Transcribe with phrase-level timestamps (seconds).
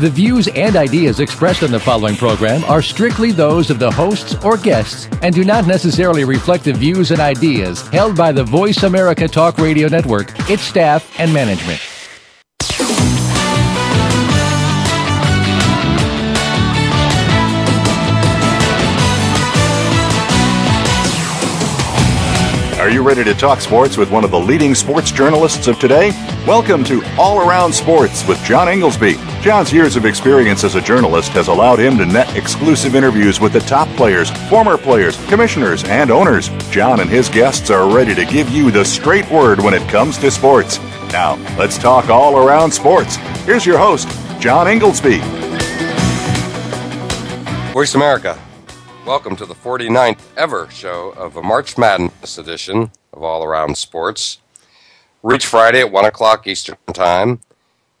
[0.00, 4.34] The views and ideas expressed on the following program are strictly those of the hosts
[4.44, 8.82] or guests and do not necessarily reflect the views and ideas held by the Voice
[8.82, 11.80] America Talk Radio Network, its staff, and management.
[22.80, 26.10] Are you ready to talk sports with one of the leading sports journalists of today?
[26.48, 29.33] Welcome to All Around Sports with John Ingoldsby.
[29.44, 33.52] John's years of experience as a journalist has allowed him to net exclusive interviews with
[33.52, 36.48] the top players, former players, commissioners, and owners.
[36.70, 40.16] John and his guests are ready to give you the straight word when it comes
[40.16, 40.78] to sports.
[41.12, 43.16] Now, let's talk all around sports.
[43.44, 44.08] Here's your host,
[44.40, 45.20] John Ingoldsby.
[47.74, 48.40] Voice America.
[49.04, 54.38] Welcome to the 49th ever show of a March Madness edition of All Around Sports.
[55.22, 57.40] Reach Friday at 1 o'clock Eastern Time.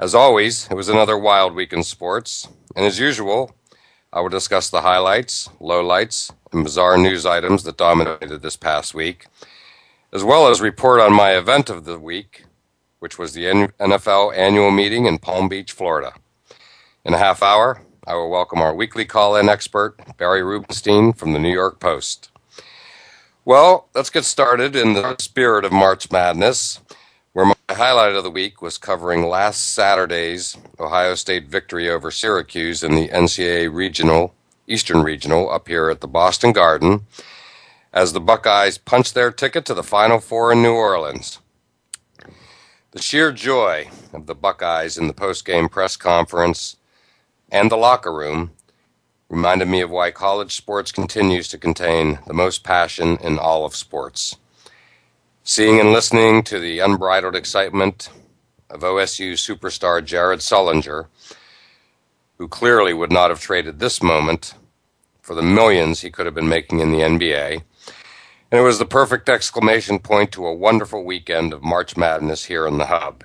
[0.00, 3.54] As always, it was another wild week in sports, and as usual,
[4.12, 9.26] I will discuss the highlights, lowlights, and bizarre news items that dominated this past week,
[10.12, 12.44] as well as report on my event of the week,
[12.98, 16.12] which was the NFL annual meeting in Palm Beach, Florida.
[17.04, 21.32] In a half hour, I will welcome our weekly call in expert, Barry Rubenstein from
[21.32, 22.32] the New York Post.
[23.44, 26.80] Well, let's get started in the spirit of March Madness,
[27.34, 32.84] where my highlight of the week was covering last Saturday's Ohio State victory over Syracuse
[32.84, 34.32] in the NCAA Regional,
[34.68, 37.06] Eastern Regional, up here at the Boston Garden,
[37.92, 41.40] as the Buckeyes punched their ticket to the Final Four in New Orleans.
[42.92, 46.76] The sheer joy of the Buckeyes in the post-game press conference
[47.50, 48.52] and the locker room
[49.28, 53.74] reminded me of why college sports continues to contain the most passion in all of
[53.74, 54.36] sports.
[55.44, 58.08] Seeing and listening to the unbridled excitement
[58.68, 61.06] of OSU superstar Jared Sullinger,
[62.38, 64.54] who clearly would not have traded this moment
[65.22, 67.62] for the millions he could have been making in the NBA.
[68.50, 72.66] And it was the perfect exclamation point to a wonderful weekend of March Madness here
[72.66, 73.24] in the Hub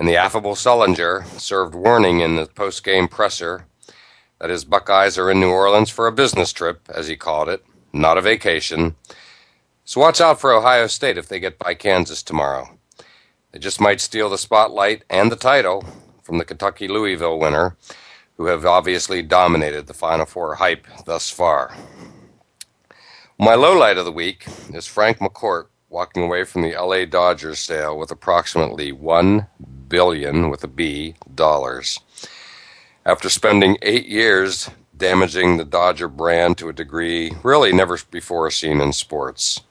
[0.00, 3.66] and the affable Sullinger served warning in the post-game presser
[4.38, 7.62] that his Buckeyes are in New Orleans for a business trip, as he called it,
[7.92, 8.96] not a vacation.
[9.90, 12.78] So watch out for Ohio State if they get by Kansas tomorrow.
[13.50, 15.84] They just might steal the spotlight and the title
[16.22, 17.76] from the Kentucky Louisville winner,
[18.36, 21.74] who have obviously dominated the Final Four hype thus far.
[23.36, 27.58] My low light of the week is Frank McCourt walking away from the LA Dodgers
[27.58, 29.48] sale with approximately one
[29.88, 31.98] billion with a B dollars.
[33.04, 38.80] After spending eight years damaging the Dodger brand to a degree really never before seen
[38.80, 39.62] in sports.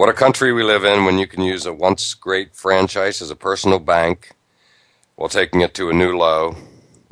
[0.00, 3.30] What a country we live in when you can use a once great franchise as
[3.30, 4.30] a personal bank
[5.14, 6.56] while taking it to a new low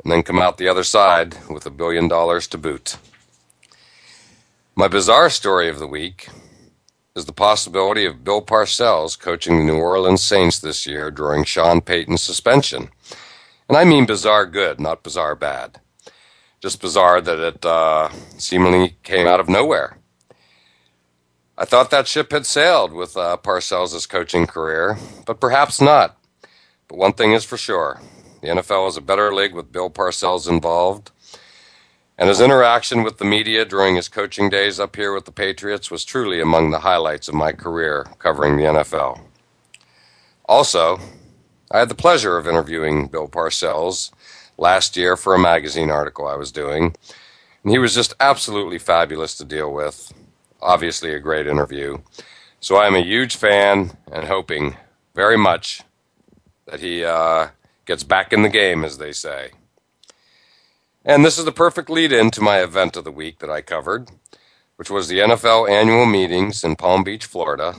[0.03, 2.97] and then come out the other side with a billion dollars to boot.
[4.75, 6.29] My bizarre story of the week
[7.15, 11.81] is the possibility of Bill Parcells coaching the New Orleans Saints this year during Sean
[11.81, 12.89] Payton's suspension.
[13.67, 15.79] And I mean bizarre good, not bizarre bad.
[16.59, 19.98] Just bizarre that it uh, seemingly came out of nowhere.
[21.59, 26.17] I thought that ship had sailed with uh, Parcells' coaching career, but perhaps not.
[26.87, 27.99] But one thing is for sure
[28.41, 31.11] the NFL is a better league with Bill Parcells involved
[32.19, 35.89] and his interaction with the media during his coaching days up here with the Patriots
[35.89, 39.21] was truly among the highlights of my career covering the NFL.
[40.45, 40.99] Also,
[41.71, 44.11] I had the pleasure of interviewing Bill Parcells
[44.57, 46.93] last year for a magazine article I was doing,
[47.63, 50.13] and he was just absolutely fabulous to deal with.
[50.61, 51.99] Obviously, a great interview.
[52.59, 54.75] So I am a huge fan and hoping
[55.15, 55.81] very much
[56.65, 57.49] that he uh,
[57.85, 59.51] gets back in the game, as they say.
[61.05, 63.61] And this is the perfect lead in to my event of the week that I
[63.61, 64.09] covered,
[64.75, 67.75] which was the NFL annual meetings in Palm Beach, Florida.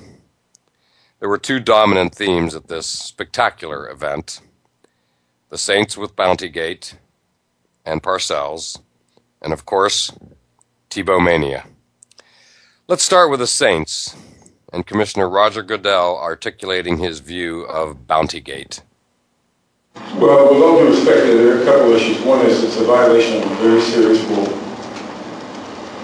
[1.21, 4.41] There were two dominant themes at this spectacular event
[5.51, 6.95] the Saints with Bountygate
[7.85, 8.81] and Parcells,
[9.43, 10.13] and of course,
[10.89, 11.67] Tebow Mania.
[12.91, 14.17] Let's start with the Saints
[14.73, 18.83] and Commissioner Roger Goodell articulating his view of Bountygate.
[20.17, 22.21] Well, with all due respect, there are a couple issues.
[22.27, 24.49] One is it's a violation of a very serious rule.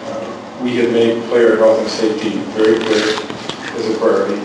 [0.05, 3.19] Uh, we have made player health and safety very clear
[3.75, 4.41] as a priority.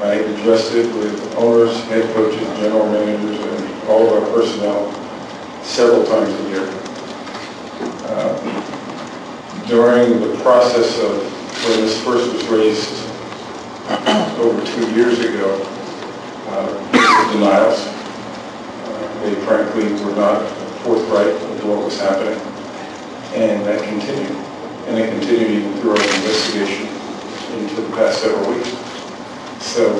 [0.00, 4.90] I addressed it with owners, head coaches, general managers, and all of our personnel
[5.62, 6.66] several times a year.
[8.08, 11.35] Uh, during the process of
[11.68, 12.88] when this first was raised
[14.38, 15.60] over two years ago,
[16.48, 17.96] uh, denials
[19.26, 20.46] they frankly were not
[20.84, 22.38] forthright with what was happening.
[23.34, 24.30] And that continued.
[24.86, 26.86] And it continued even through our investigation
[27.58, 28.68] into the past several weeks.
[29.58, 29.90] So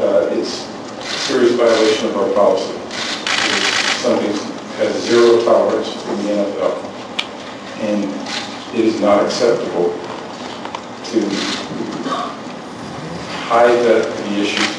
[0.00, 2.72] uh, it's a serious violation of our policy.
[2.72, 4.32] It's something
[4.78, 6.84] has zero tolerance in the NFL.
[7.80, 8.04] And
[8.74, 10.07] it is not acceptable
[11.12, 11.20] to
[13.48, 14.76] hide the issues,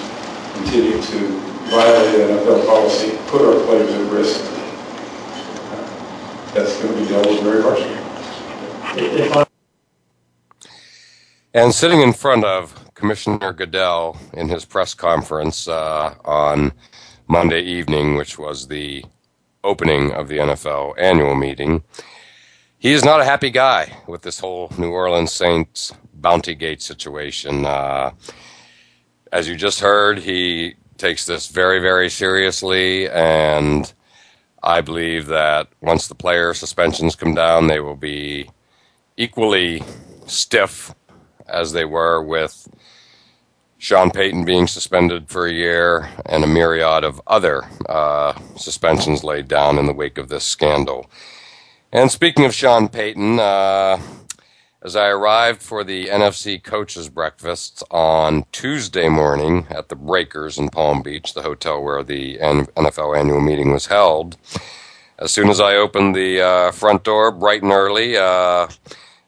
[0.54, 4.40] continue to violate NFL policy, put our players at risk,
[6.54, 7.96] that's going to be dealt with very harshly.
[11.54, 16.74] And sitting in front of Commissioner Goodell in his press conference uh, on
[17.28, 19.04] Monday evening, which was the
[19.64, 21.84] opening of the NFL annual meeting,
[22.78, 25.92] he is not a happy guy with this whole New Orleans Saints
[26.22, 27.66] bounty gate situation.
[27.66, 28.12] Uh,
[29.32, 33.94] as you just heard, he takes this very, very seriously, and
[34.62, 38.50] I believe that once the player suspensions come down, they will be
[39.18, 39.84] equally
[40.26, 40.94] stiff
[41.48, 42.68] as they were with
[43.78, 49.48] Sean Payton being suspended for a year and a myriad of other uh, suspensions laid
[49.48, 51.10] down in the wake of this scandal.
[51.92, 54.00] And speaking of Sean Payton, uh,
[54.82, 60.70] as I arrived for the NFC coaches breakfast on Tuesday morning at the Breakers in
[60.70, 64.38] Palm Beach, the hotel where the NFL annual meeting was held.
[65.18, 68.68] As soon as I opened the uh, front door, bright and early, uh,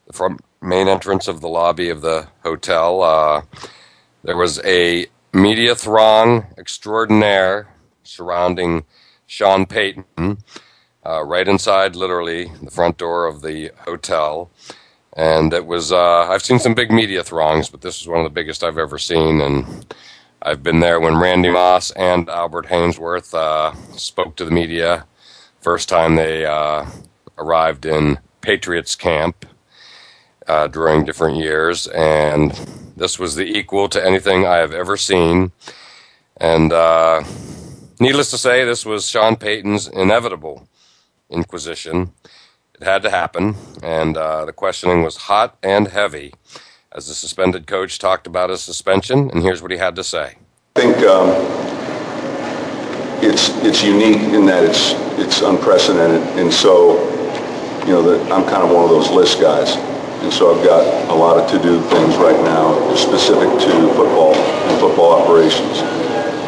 [0.08, 3.42] the front main entrance of the lobby of the hotel, uh,
[4.24, 7.68] there was a media throng extraordinaire
[8.04, 8.86] surrounding
[9.28, 10.38] Sean Payton,
[11.06, 14.50] uh, right inside, literally, the front door of the hotel
[15.14, 18.24] and it was uh, I've seen some big media throngs, but this was one of
[18.26, 19.94] the biggest I've ever seen, and
[20.42, 25.06] I've been there when Randy Moss and Albert Haynesworth uh, spoke to the media.
[25.60, 26.86] First time they uh,
[27.38, 29.46] arrived in Patriots camp
[30.48, 32.52] uh, during different years, and
[32.96, 35.52] this was the equal to anything I have ever seen,
[36.38, 37.24] and uh,
[38.00, 40.68] needless to say, this was Sean Payton's inevitable
[41.30, 42.12] inquisition
[42.82, 46.34] it had to happen, and uh, the questioning was hot and heavy
[46.92, 50.36] as the suspended coach talked about his suspension, and here's what he had to say.
[50.76, 51.30] I think um,
[53.22, 56.98] it's it's unique in that it's it's unprecedented, and so
[57.86, 59.76] you know that I'm kind of one of those list guys,
[60.24, 60.82] and so I've got
[61.12, 65.78] a lot of to-do things right now specific to football and football operations,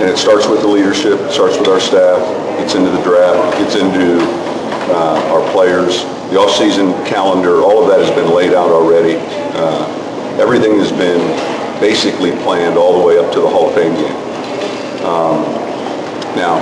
[0.01, 2.17] and it starts with the leadership, it starts with our staff,
[2.57, 4.42] gets into the draft, gets into
[4.89, 9.15] uh, our players, the off-season calendar, all of that has been laid out already.
[9.55, 9.85] Uh,
[10.39, 11.21] everything has been
[11.79, 14.15] basically planned all the way up to the Hall of Fame game.
[15.05, 15.43] Um,
[16.35, 16.57] now,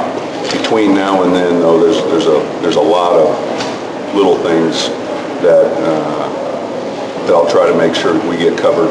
[0.51, 3.29] between now and then, though, there's there's a there's a lot of
[4.15, 4.89] little things
[5.41, 8.89] that uh, that I'll try to make sure we get covered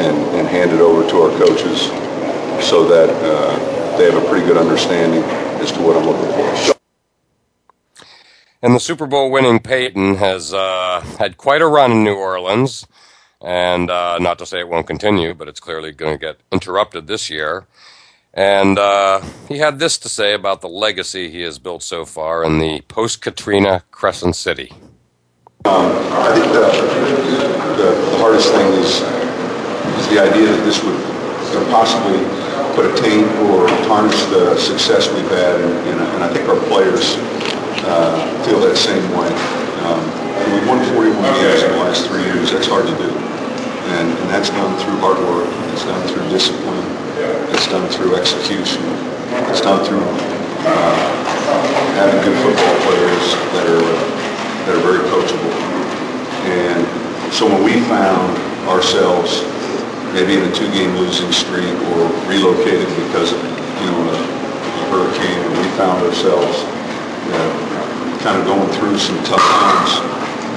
[0.00, 1.88] and, and hand it over to our coaches
[2.64, 5.22] so that uh, they have a pretty good understanding
[5.60, 6.75] as to what I'm looking for.
[8.62, 12.86] And the Super Bowl winning Payton has uh, had quite a run in New Orleans.
[13.42, 17.06] And uh, not to say it won't continue, but it's clearly going to get interrupted
[17.06, 17.66] this year.
[18.32, 22.44] And uh, he had this to say about the legacy he has built so far
[22.44, 24.72] in the post Katrina Crescent City.
[25.64, 26.66] Um, I think the,
[27.76, 29.00] the, the, hardest thing is,
[30.00, 32.18] is the idea that this would you know, possibly
[32.76, 35.60] put a taint or tarnish the success we've had.
[35.60, 37.16] And, and, and I think our players
[37.86, 39.30] uh, feel that same way.
[39.86, 40.02] Um,
[40.52, 42.52] we won 41 games in the last three years.
[42.52, 43.10] That's hard to do.
[43.94, 45.46] And, and that's done through hard work.
[45.72, 46.82] It's done through discipline.
[47.54, 48.82] It's done through execution.
[49.50, 50.98] It's done through uh,
[51.94, 53.24] having good football players
[53.54, 53.88] that are,
[54.66, 55.54] that are very coachable.
[56.50, 56.82] And
[57.32, 58.34] so when we found
[58.68, 59.42] ourselves
[60.12, 65.38] maybe in a two-game losing streak or relocated because of, you know, a, a hurricane,
[65.44, 66.64] and we found ourselves
[67.30, 67.75] uh,
[68.26, 70.02] kind of going through some tough times,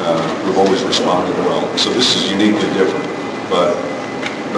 [0.01, 1.61] uh, we've always responded well.
[1.77, 3.05] So this is uniquely different,
[3.45, 3.77] but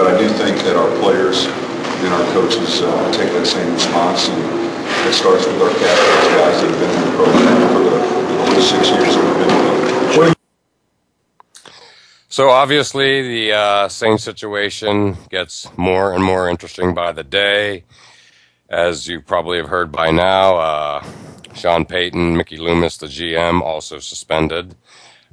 [0.00, 4.30] but I do think that our players and our coaches uh, take that same response,
[4.30, 4.40] and
[5.04, 8.62] it starts with our captains, guys that have been in the program for the, the
[8.62, 9.56] six years that we've been
[10.18, 10.36] with
[12.28, 17.84] so obviously, the uh, situation gets more and more interesting by the day.
[18.70, 21.04] As you probably have heard by now, uh,
[21.54, 24.74] Sean Payton, Mickey Loomis, the GM, also suspended.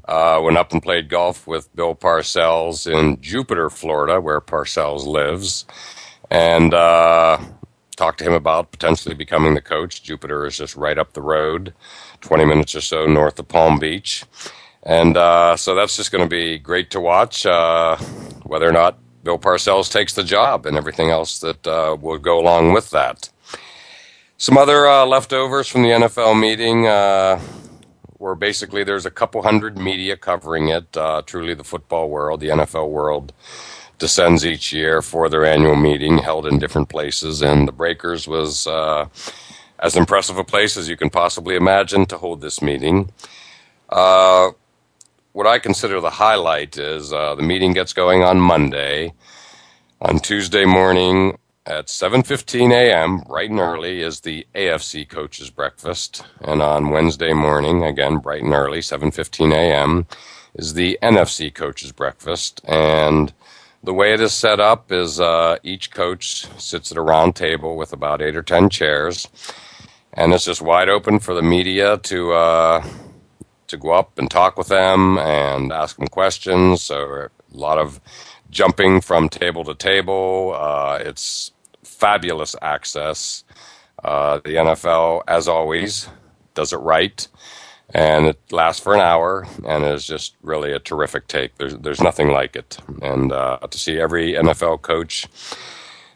[0.08, 5.66] Uh, went up and played golf with Bill Parcells in Jupiter, Florida, where Parcells lives,
[6.32, 7.38] and uh,
[7.96, 10.02] talked to him about potentially becoming the coach.
[10.02, 11.74] Jupiter is just right up the road,
[12.22, 14.24] 20 minutes or so north of Palm Beach.
[14.84, 17.98] And uh, so that's just going to be great to watch, uh,
[18.44, 22.40] whether or not Bill Parcells takes the job and everything else that uh, will go
[22.40, 23.30] along with that.
[24.40, 27.42] Some other uh, leftovers from the NFL meeting uh,
[28.20, 30.96] were basically there's a couple hundred media covering it.
[30.96, 33.34] Uh, truly, the football world, the NFL world,
[33.98, 38.66] descends each year for their annual meeting held in different places, and the Breakers was
[38.66, 43.12] as impressive a place as you can possibly imagine to hold this meeting.
[43.90, 44.52] Uh,
[45.34, 49.12] what I consider the highlight is uh, the meeting gets going on Monday.
[50.02, 51.38] On Tuesday morning
[51.70, 57.84] at 7:15 a.m., bright and early, is the AFC coaches breakfast, and on Wednesday morning,
[57.84, 60.08] again bright and early, 7:15 a.m.,
[60.56, 62.60] is the NFC coaches breakfast.
[62.66, 63.32] And
[63.84, 67.78] the way it is set up is uh, each coach sits at a round table
[67.78, 69.28] with about eight or ten chairs,
[70.14, 72.34] and it's just wide open for the media to.
[72.34, 72.84] Uh,
[73.68, 76.82] to go up and talk with them and ask them questions.
[76.82, 78.02] So a lot of
[78.50, 80.56] jumping from table to table.
[80.58, 81.52] Uh, it's
[82.00, 83.44] fabulous access.
[84.04, 86.08] Uh, the NFL, as always,
[86.56, 87.28] does it right,
[87.94, 91.58] and it lasts for an hour, and is just really a terrific take.
[91.58, 95.28] There's there's nothing like it, and uh, to see every NFL coach.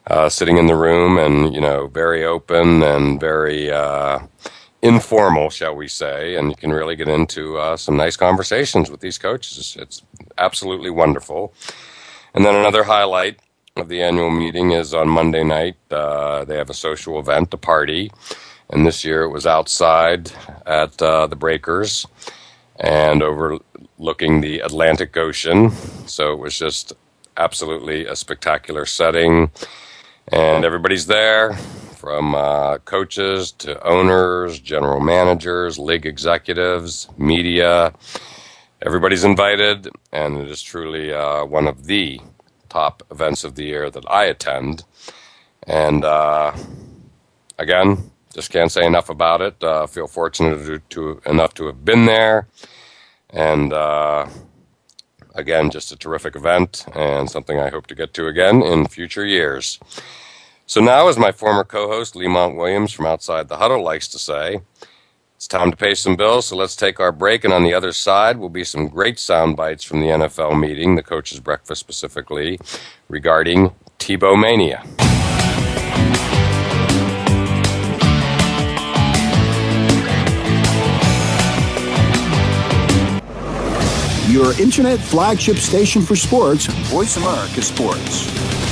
[0.05, 4.19] Uh, sitting in the room and you know very open and very uh,
[4.81, 8.99] informal, shall we say, and you can really get into uh, some nice conversations with
[8.99, 9.77] these coaches.
[9.79, 10.03] It's
[10.37, 11.53] absolutely wonderful.
[12.33, 13.39] And then another highlight
[13.75, 15.75] of the annual meeting is on Monday night.
[15.89, 18.11] Uh, they have a social event, a party,
[18.69, 20.31] and this year it was outside
[20.67, 22.05] at uh, the Breakers
[22.79, 25.71] and overlooking the Atlantic Ocean.
[26.05, 26.93] So it was just
[27.35, 29.49] absolutely a spectacular setting,
[30.27, 31.53] and everybody's there
[31.97, 37.91] from uh, coaches to owners, general managers, league executives, media.
[38.85, 42.21] Everybody's invited, and it is truly uh, one of the
[42.73, 44.83] top events of the year that I attend.
[45.67, 46.55] And uh,
[47.59, 49.63] again, just can't say enough about it.
[49.63, 52.47] Uh, feel fortunate to, to, enough to have been there,
[53.29, 54.25] and uh,
[55.35, 59.25] again, just a terrific event and something I hope to get to again in future
[59.25, 59.79] years.
[60.65, 64.19] So now, as my former co host Lemont Williams from Outside the Huddle likes to
[64.19, 64.61] say,
[65.43, 67.43] it's time to pay some bills, so let's take our break.
[67.43, 70.95] And on the other side will be some great sound bites from the NFL meeting,
[70.95, 72.57] the coach's breakfast specifically,
[73.09, 74.81] regarding Tebow Mania.
[84.31, 88.62] Your internet flagship station for sports, Voice America Sports.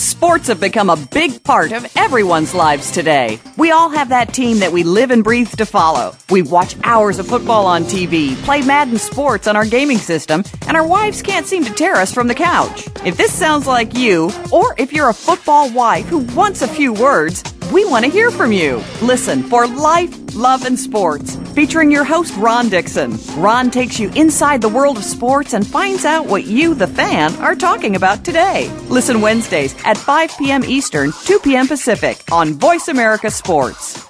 [0.00, 3.38] Sports have become a big part of everyone's lives today.
[3.58, 6.16] We all have that team that we live and breathe to follow.
[6.30, 10.74] We watch hours of football on TV, play Madden Sports on our gaming system, and
[10.74, 12.88] our wives can't seem to tear us from the couch.
[13.04, 16.94] If this sounds like you, or if you're a football wife who wants a few
[16.94, 17.42] words,
[17.72, 18.82] we want to hear from you.
[19.02, 23.18] Listen for Life, Love, and Sports, featuring your host, Ron Dixon.
[23.36, 27.34] Ron takes you inside the world of sports and finds out what you, the fan,
[27.36, 28.68] are talking about today.
[28.88, 30.64] Listen Wednesdays at 5 p.m.
[30.64, 31.68] Eastern, 2 p.m.
[31.68, 34.09] Pacific on Voice America Sports.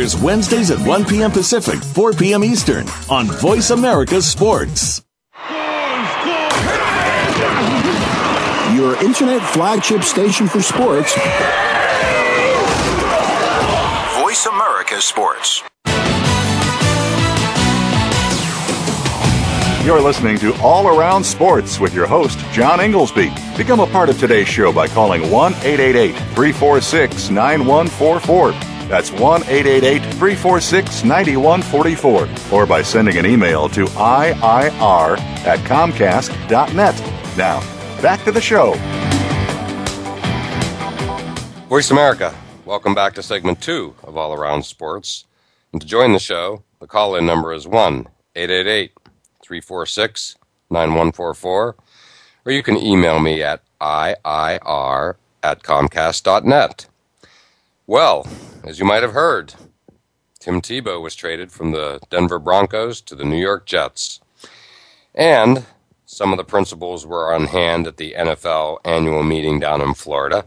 [0.01, 1.31] airs Wednesdays at 1 p.m.
[1.31, 2.43] Pacific, 4 p.m.
[2.43, 5.03] Eastern on Voice America Sports.
[8.75, 11.13] Your internet flagship station for sports.
[14.19, 15.63] Voice America Sports.
[19.85, 23.57] You're listening to All Around Sports with your host, John Ingoldsby.
[23.57, 28.70] Become a part of today's show by calling 1 888 346 9144.
[28.91, 32.29] That's 1 888 346 9144.
[32.51, 37.37] Or by sending an email to IIR at Comcast.net.
[37.37, 37.61] Now,
[38.01, 38.73] back to the show.
[41.69, 45.23] Voice America, welcome back to segment two of All Around Sports.
[45.71, 48.91] And to join the show, the call in number is 1 888
[49.41, 50.35] 346
[50.69, 51.75] 9144,
[52.43, 56.87] or you can email me at IIR at Comcast.net.
[57.91, 58.25] Well,
[58.63, 59.53] as you might have heard,
[60.39, 64.21] Tim Tebow was traded from the Denver Broncos to the New York Jets.
[65.13, 65.65] And
[66.05, 70.45] some of the principals were on hand at the NFL annual meeting down in Florida,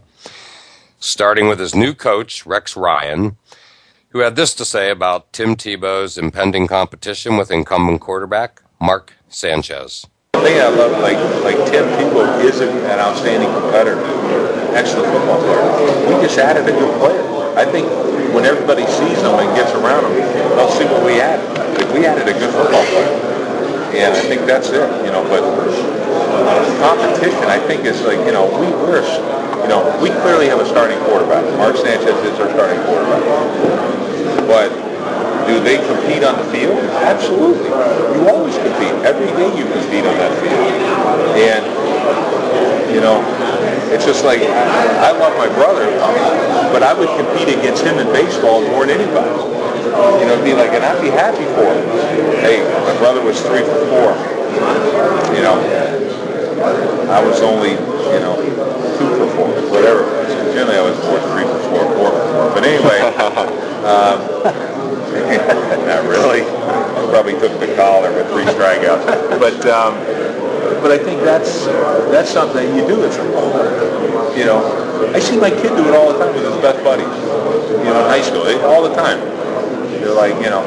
[0.99, 3.37] starting with his new coach, Rex Ryan,
[4.09, 10.07] who had this to say about Tim Tebow's impending competition with incumbent quarterback Mark Sanchez.
[10.33, 14.03] The thing I love, like like Tim Tebow isn't an outstanding competitor,
[14.75, 16.07] excellent football player.
[16.07, 17.24] We just added a good player.
[17.55, 17.87] I think
[18.35, 20.15] when everybody sees them and gets around them,
[20.55, 21.47] they'll see what we added.
[21.93, 23.15] We added a good football player,
[23.95, 24.83] and I think that's it.
[25.05, 25.39] You know, but
[26.83, 28.99] competition, I think, is like you know we we're
[29.63, 31.47] you know we clearly have a starting quarterback.
[31.57, 33.23] Mark Sanchez is our starting quarterback,
[34.51, 34.69] but
[35.47, 36.73] do they compete on the field?
[37.05, 37.69] Absolutely.
[37.69, 38.93] You always compete.
[39.05, 40.73] Every day you compete on that field.
[41.37, 41.63] And,
[42.93, 43.21] you know,
[43.91, 45.85] it's just like, I love my brother,
[46.71, 49.29] but I would compete against him in baseball more than anybody.
[50.19, 51.83] You know, be like, and I'd be happy for him.
[52.41, 54.11] Hey, my brother was three for four.
[55.35, 55.57] You know,
[57.11, 58.35] I was only, you know,
[58.97, 60.03] two for four, whatever.
[60.53, 62.49] Generally, I was more three for four, four for four.
[62.55, 62.99] But anyway,
[63.85, 64.75] um,
[65.15, 66.41] Not really.
[66.41, 69.39] I probably took the collar with three strikeouts.
[69.39, 69.95] But um,
[70.81, 71.65] but I think that's
[72.11, 73.13] that's something you do it.
[74.37, 74.59] You know,
[75.13, 77.05] I see my kid do it all the time with his best buddies.
[77.85, 79.19] You know, in high school, they, all the time.
[80.01, 80.61] They're like, you know,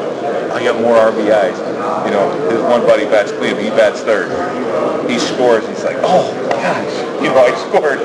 [0.53, 1.59] I got more RBIs.
[2.07, 4.31] You know, his one buddy bats clean, he bats third.
[5.09, 8.01] He scores, he's like, oh gosh, you know, I scored.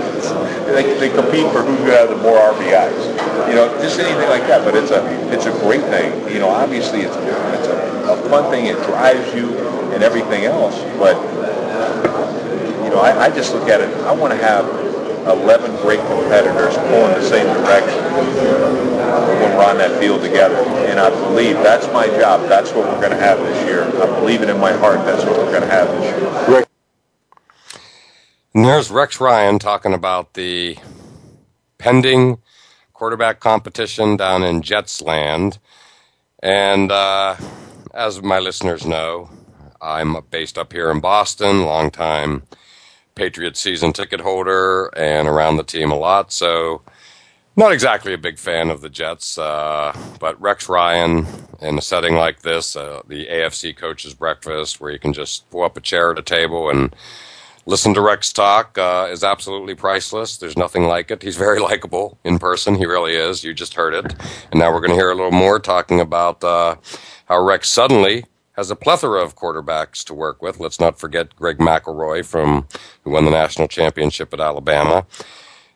[0.68, 3.50] They, they compete for to have the more RBIs.
[3.50, 4.64] You know, just anything like that.
[4.66, 5.02] But it's a
[5.34, 6.12] it's a great thing.
[6.34, 8.66] You know, obviously it's it's a, a fun thing.
[8.66, 9.58] It drives you
[9.94, 10.78] and everything else.
[10.98, 11.16] But
[12.94, 13.90] know, I, I just look at it.
[14.06, 14.66] I want to have
[15.28, 20.58] 11 great competitors pulling the same direction when we're on that field together.
[20.88, 22.48] And I believe that's my job.
[22.50, 23.84] That's what we're going to have this year.
[24.02, 25.06] I believe it in my heart.
[25.06, 26.66] That's what we're going to have this year.
[28.56, 30.78] And there's Rex Ryan talking about the
[31.80, 32.40] pending
[32.94, 35.58] quarterback competition down in Jets land.
[36.44, 37.38] And uh,
[37.94, 39.30] as my listeners know,
[39.82, 42.44] I'm based up here in Boston, long time
[43.16, 46.32] Patriot season ticket holder and around the team a lot.
[46.32, 46.82] So,
[47.56, 51.28] not exactly a big fan of the Jets, uh, but Rex Ryan
[51.62, 55.64] in a setting like this, uh, the AFC coaches breakfast, where you can just pull
[55.64, 56.96] up a chair at a table and
[57.66, 60.36] Listen to Rex talk uh, is absolutely priceless.
[60.36, 61.24] There's nothing like it.
[61.24, 62.76] He's very likable in person.
[62.76, 63.44] He really is.
[63.44, 64.14] You just heard it.
[64.52, 66.76] And now we're going to hear a little more talking about uh,
[67.28, 70.60] how Rex suddenly has a plethora of quarterbacks to work with.
[70.60, 72.68] Let's not forget Greg McElroy from
[73.04, 75.06] who won the national championship at Alabama.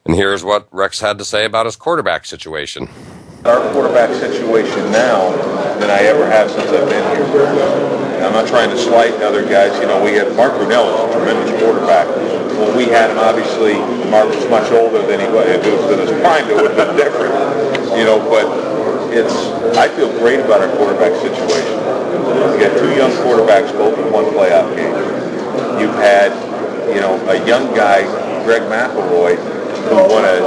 [0.05, 2.87] And here's what Rex had to say about his quarterback situation.
[3.45, 5.31] Our quarterback situation now
[5.79, 7.27] than I ever have since I've been here.
[8.23, 9.79] I'm not trying to slight other guys.
[9.79, 12.07] You know, we have Mark Brunell is a tremendous quarterback.
[12.57, 13.75] When we had him, obviously,
[14.09, 15.45] Mark was much older than he was.
[15.45, 17.33] Was in his prime, it would have been different.
[17.97, 18.45] You know, but
[19.13, 19.33] it's.
[19.77, 21.77] I feel great about our quarterback situation.
[22.53, 24.93] We got two young quarterbacks, both in one playoff game.
[25.79, 26.33] You've had,
[26.89, 28.03] you know, a young guy,
[28.43, 29.37] Greg McElroy,
[29.87, 30.41] who won a,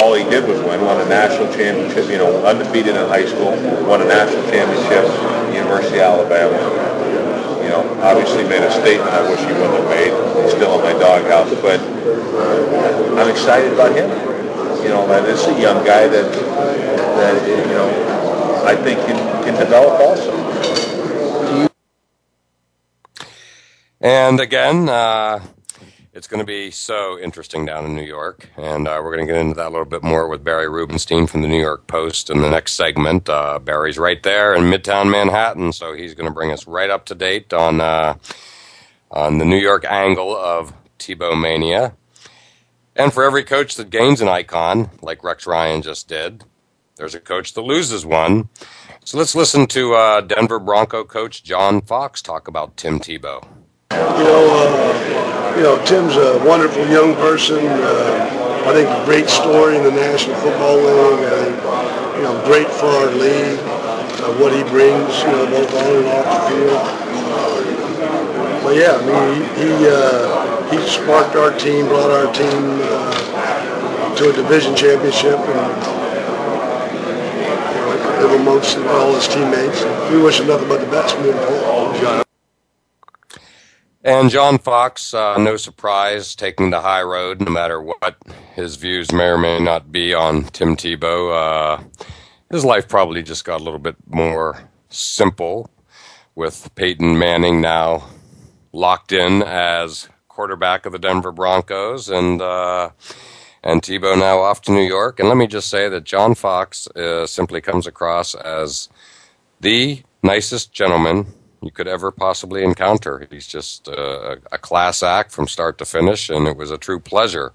[0.00, 3.50] all he did was win, won a national championship, you know, undefeated in high school,
[3.86, 5.04] won a national championship
[5.52, 6.56] University of Alabama.
[7.62, 10.12] You know, obviously made a statement I wish he wouldn't have made.
[10.42, 11.80] He's still in my doghouse, but
[13.18, 14.08] I'm excited about him.
[14.82, 16.26] You know, and it's a young guy that,
[17.18, 21.68] that you know, I think can, can develop also.
[24.00, 25.40] And again, uh,
[26.12, 29.32] it's going to be so interesting down in New York, and uh, we're going to
[29.32, 32.30] get into that a little bit more with Barry Rubenstein from the New York Post
[32.30, 33.28] in the next segment.
[33.28, 37.06] Uh, Barry's right there in Midtown Manhattan, so he's going to bring us right up
[37.06, 38.14] to date on uh,
[39.10, 41.94] on the New York angle of Tebow mania.
[42.94, 46.44] And for every coach that gains an icon, like Rex Ryan just did,
[46.98, 48.48] there's a coach that loses one.
[49.04, 53.46] So let's listen to uh, Denver Bronco coach John Fox talk about Tim Tebow.
[53.92, 57.64] You know, uh, you know, Tim's a wonderful young person.
[57.66, 61.20] Uh, I think a great story in the National Football League.
[61.30, 61.56] Think,
[62.16, 63.58] you know, great for our league.
[63.62, 66.82] Uh, what he brings, you know, both on and off the field.
[68.64, 74.14] but yeah, I mean, he he, uh, he sparked our team, brought our team uh,
[74.16, 76.07] to a division championship, and
[78.24, 79.82] amongst all his teammates.
[80.10, 81.16] We wish him nothing but the best.
[84.04, 88.16] And John Fox, uh, no surprise, taking the high road, no matter what
[88.54, 91.78] his views may or may not be on Tim Tebow.
[91.78, 91.84] Uh,
[92.50, 95.70] his life probably just got a little bit more simple
[96.34, 98.08] with Peyton Manning now
[98.72, 102.90] locked in as quarterback of the Denver Broncos and uh,
[103.62, 105.18] and Tebow now off to New York.
[105.18, 108.88] And let me just say that John Fox uh, simply comes across as
[109.60, 111.26] the nicest gentleman
[111.62, 113.26] you could ever possibly encounter.
[113.30, 117.00] He's just uh, a class act from start to finish, and it was a true
[117.00, 117.52] pleasure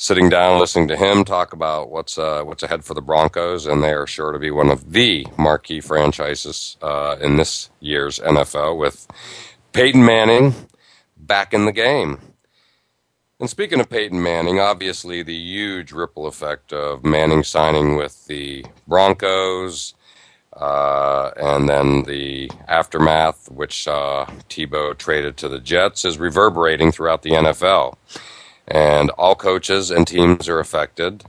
[0.00, 3.82] sitting down listening to him talk about what's uh, what's ahead for the Broncos, and
[3.82, 8.78] they are sure to be one of the marquee franchises uh, in this year's NFL
[8.78, 9.06] with
[9.72, 10.54] Peyton Manning
[11.18, 12.18] back in the game.
[13.40, 18.66] And speaking of Peyton Manning, obviously the huge ripple effect of Manning signing with the
[18.86, 19.94] Broncos
[20.54, 27.22] uh, and then the aftermath, which uh, Tebow traded to the Jets, is reverberating throughout
[27.22, 27.94] the NFL.
[28.68, 31.24] And all coaches and teams are affected.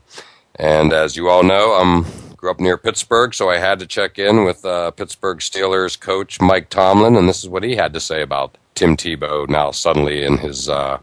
[0.56, 4.20] And as you all know, I grew up near Pittsburgh, so I had to check
[4.20, 8.02] in with uh, Pittsburgh Steelers coach Mike Tomlin, and this is what he had to
[8.02, 10.98] say about Tim Tebow now suddenly in his uh,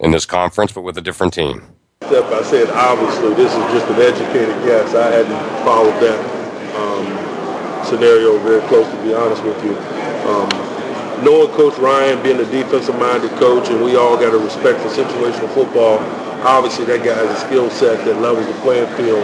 [0.00, 1.62] in this conference, but with a different team.
[2.02, 4.94] I said obviously this is just an educated guess.
[4.94, 6.18] I hadn't followed that.
[6.74, 9.76] Um, scenario very close, to be honest with you.
[10.26, 10.48] Um,
[11.24, 15.52] knowing Coach Ryan being a defensive-minded coach, and we all got to respect for situational
[15.52, 15.98] football,
[16.46, 19.22] obviously that guy has a skill set that levels the playing field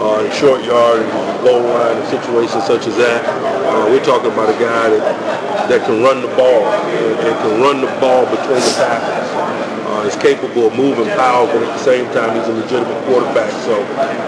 [0.00, 3.24] uh, in short yard and goal line and situations such as that.
[3.28, 7.60] Uh, we're talking about a guy that, that can run the ball and, and can
[7.60, 9.73] run the ball between the tackles.
[9.94, 13.52] Uh, is capable of moving power, but at the same time he's a legitimate quarterback.
[13.62, 13.78] So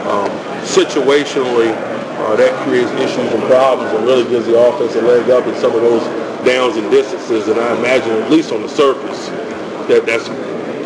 [0.07, 0.31] um,
[0.63, 1.75] situationally,
[2.23, 5.57] uh, that creates issues and problems and really gives the offense a leg up in
[5.57, 6.07] some of those
[6.47, 7.49] downs and distances.
[7.49, 9.27] And I imagine, at least on the surface,
[9.89, 10.29] that that's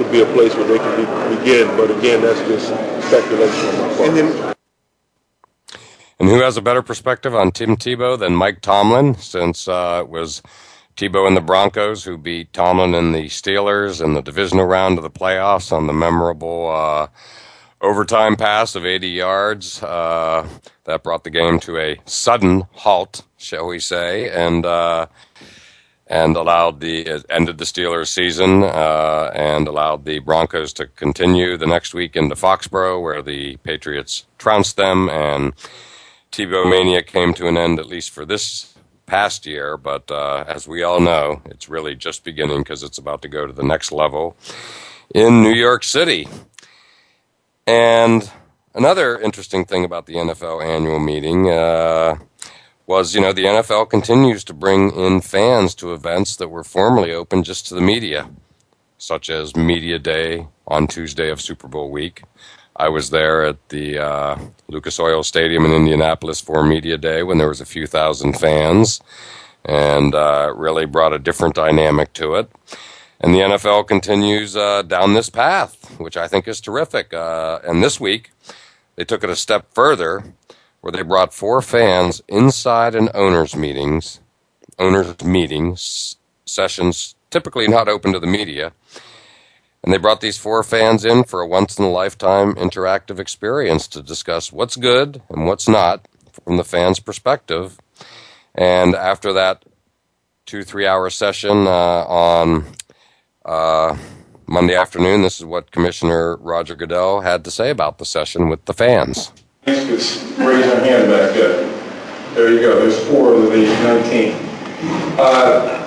[0.00, 1.68] could be a place where they could be, begin.
[1.76, 2.68] But again, that's just
[3.06, 4.08] speculation on my part.
[4.08, 4.54] And, then,
[6.18, 10.08] and who has a better perspective on Tim Tebow than Mike Tomlin, since uh, it
[10.08, 10.40] was
[11.00, 15.02] Tebow and the Broncos who beat Tomlin and the Steelers in the divisional round of
[15.02, 17.06] the playoffs on the memorable uh,
[17.80, 19.82] overtime pass of 80 yards.
[19.82, 20.46] Uh,
[20.84, 25.06] that brought the game to a sudden halt, shall we say, and uh,
[26.06, 31.66] and allowed the ended the Steelers' season uh, and allowed the Broncos to continue the
[31.66, 35.54] next week into Foxborough, where the Patriots trounced them, and
[36.30, 38.69] Tebow mania came to an end at least for this
[39.10, 39.76] past year.
[39.76, 43.44] But uh, as we all know, it's really just beginning because it's about to go
[43.44, 44.36] to the next level
[45.12, 46.28] in New York City.
[47.66, 48.30] And
[48.72, 52.18] another interesting thing about the NFL annual meeting uh,
[52.86, 57.12] was, you know, the NFL continues to bring in fans to events that were formerly
[57.12, 58.30] open just to the media,
[58.96, 62.22] such as Media Day on Tuesday of Super Bowl week.
[62.80, 64.38] I was there at the uh,
[64.68, 69.02] Lucas Oil Stadium in Indianapolis for Media Day when there was a few thousand fans,
[69.66, 72.50] and uh, really brought a different dynamic to it.
[73.20, 77.12] And the NFL continues uh, down this path, which I think is terrific.
[77.12, 78.30] Uh, and this week,
[78.96, 80.32] they took it a step further,
[80.80, 84.20] where they brought four fans inside an owners' meetings,
[84.78, 86.16] owners' meetings
[86.46, 88.72] sessions, typically not open to the media,
[89.82, 93.88] And they brought these four fans in for a once in a lifetime interactive experience
[93.88, 96.06] to discuss what's good and what's not
[96.44, 97.78] from the fans' perspective.
[98.54, 99.64] And after that
[100.44, 102.66] two, three hour session uh, on
[103.44, 103.96] uh,
[104.46, 108.64] Monday afternoon, this is what Commissioner Roger Goodell had to say about the session with
[108.66, 109.32] the fans.
[109.66, 112.34] Raise your hand back up.
[112.34, 112.80] There you go.
[112.80, 114.34] There's four of the 19.
[115.18, 115.79] Uh,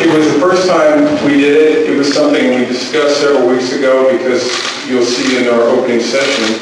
[0.00, 1.90] it was the first time we did it.
[1.90, 4.46] It was something we discussed several weeks ago because
[4.88, 6.54] you'll see in our opening session,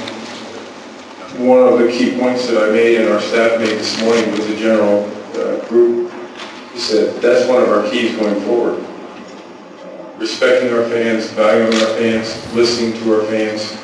[1.46, 4.48] one of the key points that I made and our staff made this morning with
[4.48, 6.10] the general uh, group.
[6.72, 8.82] He said, that's one of our keys going forward.
[10.16, 13.76] Respecting our fans, valuing our fans, listening to our fans,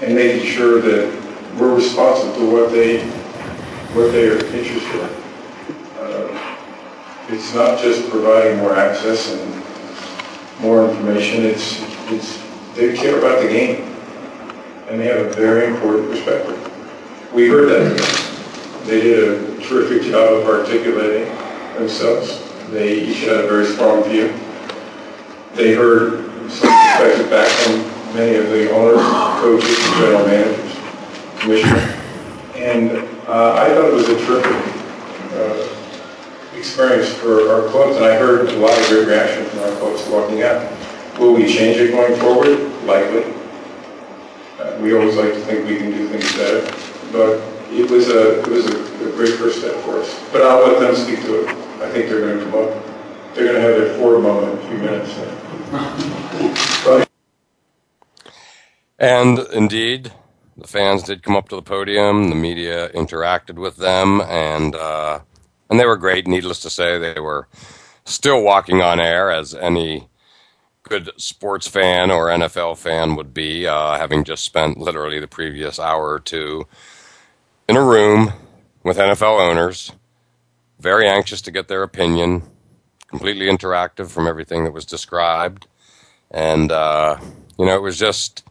[0.00, 1.12] and making sure that
[1.58, 3.04] we're responsive to what they,
[3.92, 5.27] what their interests are.
[7.30, 9.62] It's not just providing more access and
[10.62, 11.44] more information.
[11.44, 11.78] It's,
[12.10, 12.42] it's
[12.74, 13.82] they care about the game,
[14.88, 16.56] and they have a very important perspective.
[17.34, 18.84] We heard that.
[18.86, 21.28] They did a terrific job of articulating
[21.74, 22.42] themselves.
[22.70, 24.32] They each had a very strong view.
[25.52, 29.04] They heard some perspective back from many of the owners,
[29.42, 30.76] coaches, general managers,
[31.38, 32.02] commissioner,
[32.54, 32.90] and
[33.28, 34.56] uh, I thought it was a terrific
[35.34, 35.77] uh,
[36.58, 40.06] experience for our clubs, and I heard a lot of great reaction from our folks
[40.08, 40.70] walking out.
[41.18, 42.58] Will we change it going forward?
[42.84, 43.32] Likely.
[44.58, 46.62] Uh, we always like to think we can do things better,
[47.12, 47.40] but
[47.70, 50.20] it was a it was a, a, great first step for us.
[50.32, 51.48] But I'll let them speak to it.
[51.80, 53.34] I think they're going to come up.
[53.34, 55.14] They're going to have their Ford moment in a few minutes.
[58.98, 60.12] And indeed,
[60.56, 62.30] the fans did come up to the podium.
[62.30, 65.20] The media interacted with them, and uh,
[65.70, 66.26] and they were great.
[66.26, 67.48] Needless to say, they were
[68.04, 70.08] still walking on air as any
[70.82, 75.78] good sports fan or NFL fan would be, uh, having just spent literally the previous
[75.78, 76.66] hour or two
[77.68, 78.32] in a room
[78.82, 79.92] with NFL owners,
[80.80, 82.42] very anxious to get their opinion,
[83.08, 85.66] completely interactive from everything that was described.
[86.30, 87.18] And, uh,
[87.58, 88.44] you know, it was just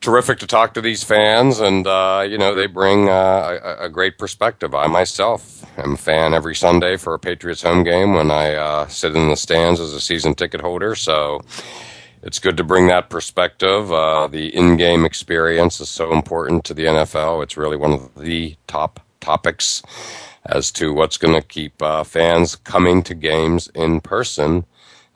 [0.00, 3.88] terrific to talk to these fans, and uh, you know they bring uh, a, a,
[3.88, 4.74] great perspective.
[4.74, 8.86] I myself am a fan every Sunday for a Patriots home game when I uh,
[8.86, 10.94] sit in the stands as a season ticket holder.
[10.94, 11.40] So
[12.22, 13.92] it's good to bring that perspective.
[13.92, 17.42] Uh, the in-game experience is so important to the NFL.
[17.42, 19.82] It's really one of the top topics
[20.44, 24.64] as to what's going to keep uh, fans coming to games in person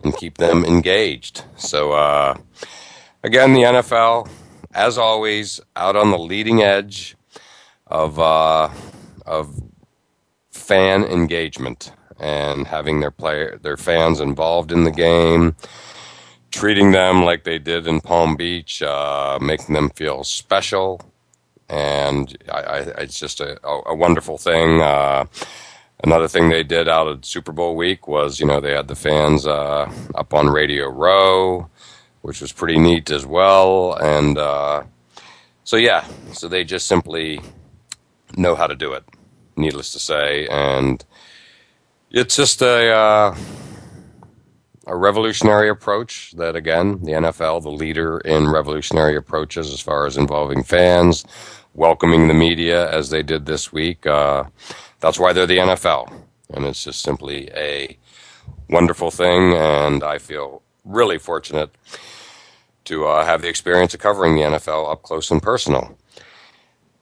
[0.03, 1.45] and keep them engaged.
[1.57, 2.37] So uh,
[3.23, 4.29] again, the NFL
[4.75, 7.17] as always, out on the leading edge
[7.87, 8.71] of uh,
[9.27, 9.63] of
[10.51, 15.57] fan engagement and having their player their fans involved in the game,
[16.51, 21.01] treating them like they did in Palm Beach, uh, making them feel special,
[21.69, 24.81] and I, I, it's just a, a, wonderful thing.
[24.81, 25.25] Uh,
[26.05, 28.97] another thing they did out of Super Bowl week was, you know, they had the
[28.97, 31.71] fans uh, up on Radio Row
[32.23, 33.95] which was pretty neat as well.
[33.95, 34.85] And uh,
[35.65, 37.41] so, yeah, so they just simply
[38.37, 39.05] know how to do it,
[39.57, 40.47] needless to say.
[40.49, 41.05] And
[42.11, 43.37] it's just a, uh,
[44.87, 50.17] a revolutionary approach that, again, the NFL, the leader in revolutionary approaches as far as
[50.17, 51.25] involving fans,
[51.75, 54.07] welcoming the media as they did this week.
[54.07, 54.45] Uh,
[55.01, 56.13] that's why they're the NFL.
[56.53, 57.97] And it's just simply a
[58.69, 59.55] wonderful thing.
[59.55, 61.71] And I feel really fortunate
[62.85, 65.97] to uh, have the experience of covering the NFL up close and personal.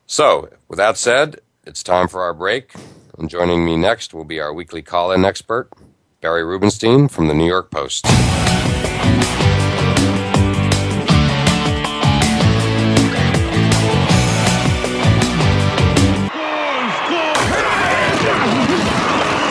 [0.07, 2.73] So, with that said, it's time for our break.
[3.19, 5.71] And joining me next will be our weekly call in expert,
[6.21, 8.07] Barry Rubenstein from the New York Post.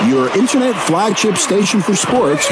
[0.07, 2.47] Your internet flagship station for sports.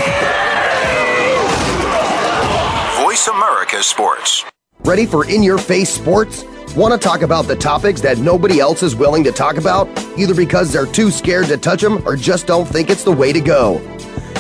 [3.26, 4.46] Voice America Sports.
[4.84, 6.44] Ready for in your face sports?
[6.76, 10.36] Want to talk about the topics that nobody else is willing to talk about, either
[10.36, 13.40] because they're too scared to touch them or just don't think it's the way to
[13.40, 13.80] go?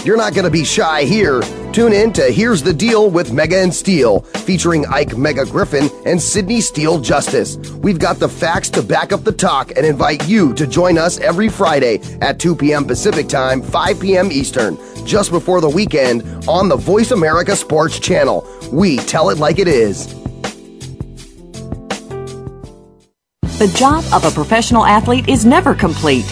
[0.05, 1.41] You're not going to be shy here.
[1.73, 6.21] Tune in to Here's the Deal with Mega and Steel, featuring Ike Mega Griffin and
[6.21, 7.57] Sydney Steele Justice.
[7.71, 11.19] We've got the facts to back up the talk and invite you to join us
[11.19, 12.85] every Friday at 2 p.m.
[12.85, 14.31] Pacific Time, 5 p.m.
[14.31, 18.47] Eastern just before the weekend on the Voice America Sports Channel.
[18.71, 20.05] We tell it like it is.
[23.57, 26.31] The job of a professional athlete is never complete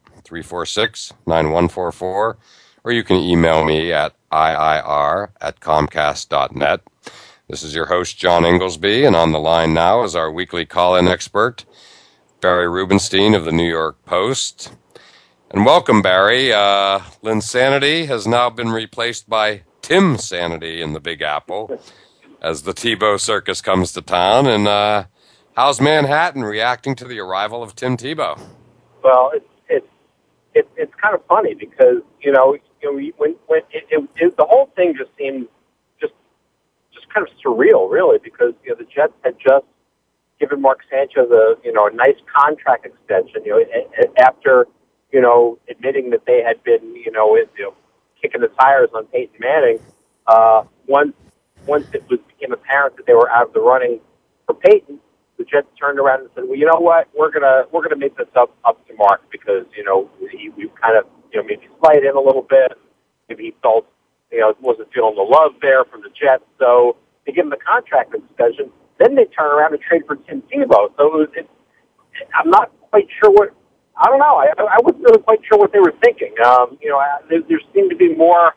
[0.31, 2.37] 346 9144,
[2.85, 6.79] or you can email me at IIR at Comcast.net.
[7.49, 10.95] This is your host, John Ingoldsby, and on the line now is our weekly call
[10.95, 11.65] in expert,
[12.39, 14.73] Barry Rubenstein of the New York Post.
[15.49, 16.53] And welcome, Barry.
[16.53, 21.77] Uh, Linsanity has now been replaced by Tim Sanity in the Big Apple
[22.41, 24.47] as the Tebow circus comes to town.
[24.47, 25.03] And uh,
[25.57, 28.39] how's Manhattan reacting to the arrival of Tim Tebow?
[29.03, 29.50] Well, it's
[30.53, 34.37] it, it's kind of funny because you know, you know when when it, it, it,
[34.37, 35.47] the whole thing just seemed
[35.99, 36.13] just
[36.93, 39.65] just kind of surreal, really, because you know the Jets had just
[40.39, 43.43] given Mark Sanchez a you know a nice contract extension.
[43.45, 44.67] You know, after
[45.11, 47.73] you know admitting that they had been you know, you know
[48.21, 49.79] kicking the tires on Peyton Manning.
[50.27, 51.13] Uh, once
[51.65, 53.99] once it was became apparent that they were out of the running
[54.45, 54.99] for Peyton,
[55.41, 57.09] the Jets turned around and said, "Well, you know what?
[57.17, 60.69] We're gonna we're gonna make this up up to Mark because you know he, we
[60.79, 62.73] kind of you know maybe slight in a little bit.
[63.27, 63.87] Maybe he felt
[64.31, 67.57] you know wasn't feeling the love there from the Jets, so they give him the
[67.57, 68.71] contract extension.
[68.99, 70.93] Then they turn around and trade for Tim Tebow.
[70.95, 71.49] So it was, it,
[72.37, 73.49] I'm not quite sure what
[73.97, 74.37] I don't know.
[74.37, 76.33] I, I wasn't really quite sure what they were thinking.
[76.45, 78.53] Um, you know, there, there seemed to be more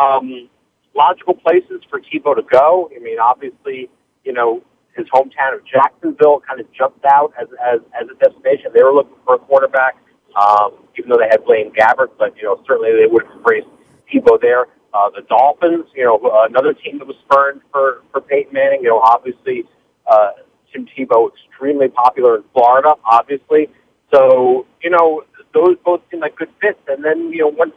[0.00, 0.48] um,
[0.94, 2.90] logical places for Tebow to go.
[2.94, 3.90] I mean, obviously,
[4.24, 4.62] you know,
[4.96, 8.72] his hometown of Jacksonville kind of jumped out as, as, as a destination.
[8.74, 9.96] They were looking for a quarterback,
[10.36, 13.68] um, even though they had Blaine Gabbert, but, you know, certainly they would have embraced
[14.12, 14.66] Tebow there.
[14.92, 18.90] Uh, the Dolphins, you know, another team that was spurned for, for Peyton Manning, you
[18.90, 19.64] know, obviously,
[20.06, 20.32] uh,
[20.70, 23.68] Tim Tebow extremely popular in Florida, obviously.
[24.12, 25.22] So, you know,
[25.54, 26.80] those both seemed like good fits.
[26.88, 27.72] And then, you know, once,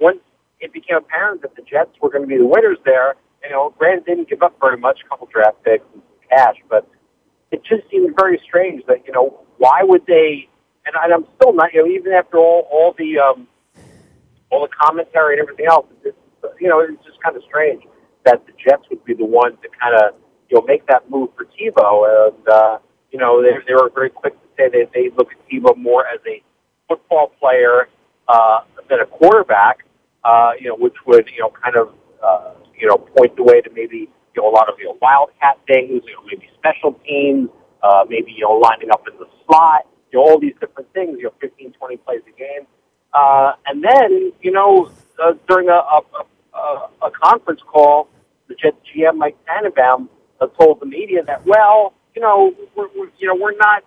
[0.00, 0.20] once
[0.60, 3.74] it became apparent that the Jets were going to be the winners there, you know,
[3.76, 6.88] Grant didn't give up very much, a couple draft picks and cash, but
[7.50, 10.48] it just seemed very strange that, you know, why would they,
[10.86, 13.46] and I'm still not, you know, even after all, all the, um,
[14.50, 16.16] all the commentary and everything else, it's,
[16.60, 17.82] you know, it's just kind of strange
[18.24, 20.14] that the Jets would be the one to kind of,
[20.48, 22.28] you know, make that move for Tebow.
[22.28, 22.78] And, uh,
[23.10, 26.06] you know, they, they were very quick to say that they look at Tebow more
[26.06, 26.42] as a
[26.88, 27.88] football player,
[28.28, 29.78] uh, than a quarterback,
[30.24, 33.60] uh, you know, which would, you know, kind of, uh, you know, point the way
[33.60, 36.98] to maybe you know, a lot of, you know, wildcat things, you know, maybe special
[37.06, 37.48] teams,
[37.82, 41.16] uh, maybe, you know, lining up in the slot, you know, all these different things,
[41.18, 42.66] you know, 15, 20 plays a game.
[43.12, 44.90] Uh, and then, you know,
[45.22, 46.00] uh, during a, a,
[46.54, 48.08] a, a conference call,
[48.48, 50.08] the Jets GM Mike Tannenbaum
[50.40, 53.84] uh, told the media that, well, you know, we're, we're you know, we're not,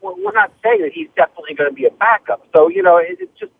[0.00, 2.46] we're, we're not saying that he's definitely going to be a backup.
[2.54, 3.52] So, you know, it, it's just,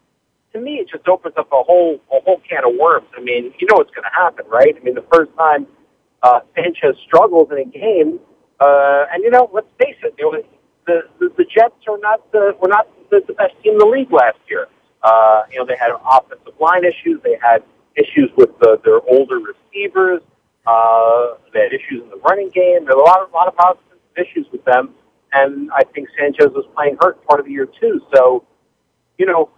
[0.53, 3.09] to me, it just opens up a whole, a whole can of worms.
[3.17, 4.75] I mean, you know what's going to happen, right?
[4.77, 5.67] I mean, the first time
[6.25, 8.19] uh, Sanchez struggles in a game,
[8.59, 10.43] uh, and you know, let's face it, you know,
[10.87, 13.87] the, the the Jets are not the were not the, the best team in the
[13.87, 14.67] league last year.
[15.03, 17.63] Uh, you know, they had offensive line issues, they had
[17.95, 20.23] issues with the, their older receivers,
[20.67, 22.87] uh, they had issues in the running game.
[22.87, 24.95] There were a lot of a lot of positive issues with them,
[25.35, 28.01] and I think Sanchez was playing hurt part of the year too.
[28.15, 28.45] So,
[29.19, 29.51] you know,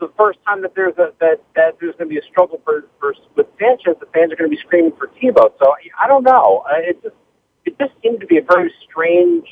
[0.00, 2.84] the first time that there's a that that there's going to be a struggle for,
[3.00, 5.52] for with Sanchez, the fans are going to be screaming for Tebow.
[5.58, 6.64] So I don't know.
[6.76, 7.16] It just
[7.64, 9.46] it just seemed to be a very strange,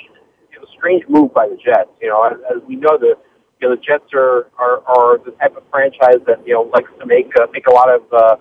[0.52, 1.90] you know, strange move by the Jets.
[2.00, 3.16] You know, as, as we know, the
[3.60, 6.90] you know the Jets are are, are the type of franchise that you know likes
[6.98, 8.36] to make uh, make a lot of uh,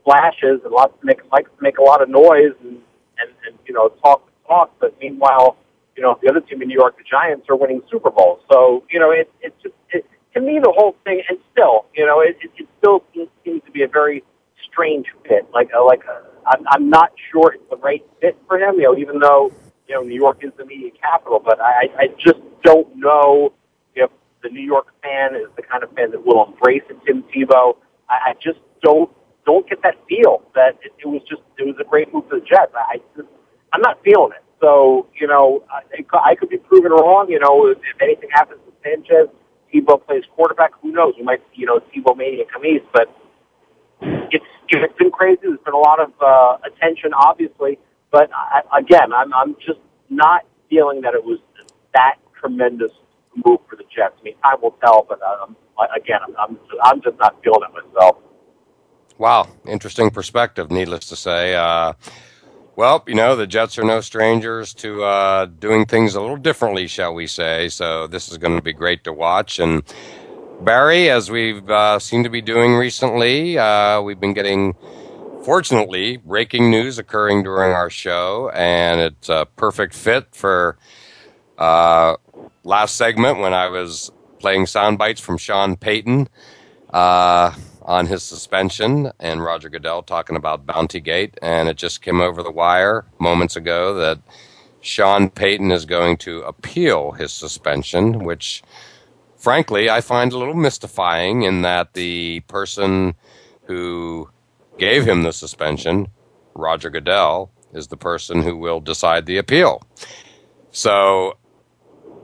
[0.00, 2.78] splashes and lots to make likes to make a lot of noise and
[3.18, 4.72] and, and you know talk talk.
[4.80, 5.56] But meanwhile,
[5.96, 8.40] you know the other team in New York, the Giants, are winning Super Bowls.
[8.50, 12.06] So you know it it just it, to me the whole thing, and still you
[12.06, 13.04] know it, it, it still
[13.44, 14.22] seems to be a very
[14.70, 15.46] strange fit.
[15.52, 18.76] Like uh, like uh, I'm I'm not sure it's the right fit for him.
[18.76, 19.52] You know, even though
[19.88, 23.52] you know New York is the media capital, but I I just don't know
[23.94, 24.10] if
[24.42, 27.76] the New York fan is the kind of fan that will embrace a Tim Tebow.
[28.08, 29.10] I, I just don't
[29.44, 32.38] don't get that feel that it, it was just it was a great move for
[32.40, 32.72] the Jets.
[32.74, 33.28] I just
[33.72, 34.44] I'm not feeling it.
[34.60, 35.82] So you know I,
[36.24, 37.28] I could be proven wrong.
[37.28, 39.28] You know if, if anything happens to Sanchez,
[39.72, 40.72] Tebow plays quarterback.
[40.82, 41.14] Who knows?
[41.16, 43.08] We might you know Tebow mania come east, but
[44.30, 45.40] it's it's been crazy.
[45.42, 47.78] There's been a lot of uh, attention, obviously,
[48.10, 51.38] but I, again, I'm I'm just not feeling that it was
[51.94, 52.92] that tremendous
[53.44, 54.14] move for the Jets.
[54.20, 55.56] I mean, time will tell, but um,
[55.96, 58.16] again, I'm I'm just, I'm just not feeling it myself.
[59.18, 60.70] Wow, interesting perspective.
[60.70, 61.92] Needless to say, uh,
[62.76, 66.86] well, you know, the Jets are no strangers to uh, doing things a little differently,
[66.86, 67.68] shall we say?
[67.68, 69.82] So this is going to be great to watch and.
[70.60, 74.76] Barry, as we've uh, seemed to be doing recently, uh, we've been getting,
[75.44, 80.76] fortunately, breaking news occurring during our show, and it's a perfect fit for
[81.58, 82.14] uh,
[82.62, 86.28] last segment when I was playing sound bites from Sean Payton
[86.92, 87.52] uh,
[87.84, 92.42] on his suspension and Roger Goodell talking about Bounty Gate, and it just came over
[92.42, 94.20] the wire moments ago that
[94.80, 98.62] Sean Payton is going to appeal his suspension, which
[99.36, 103.14] frankly, I find a little mystifying in that the person
[103.64, 104.30] who
[104.78, 106.08] gave him the suspension,
[106.54, 109.82] Roger Goodell, is the person who will decide the appeal.
[110.70, 111.38] So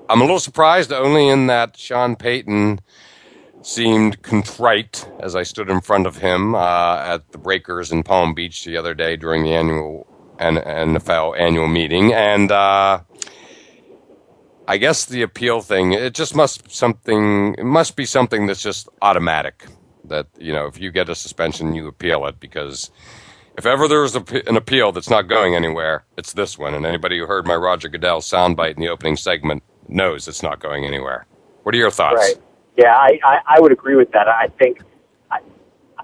[0.08, 2.80] I'm a little surprised only in that Sean Payton
[3.68, 8.32] seemed contrite as I stood in front of him uh, at the Breakers in Palm
[8.32, 10.06] Beach the other day during the annual
[10.38, 12.14] and NFL annual meeting.
[12.14, 13.00] And, uh,
[14.66, 18.88] I guess the appeal thing, it just must something, it must be something that's just
[19.02, 19.66] automatic.
[20.04, 22.90] That, you know, if you get a suspension, you appeal it because
[23.58, 26.74] if ever there is a, an appeal that's not going anywhere, it's this one.
[26.74, 30.60] And anybody who heard my Roger Goodell soundbite in the opening segment knows it's not
[30.60, 31.26] going anywhere.
[31.64, 32.16] What are your thoughts?
[32.16, 32.47] Right.
[32.78, 34.28] Yeah, I, I, I would agree with that.
[34.28, 34.78] I think,
[35.32, 35.40] I,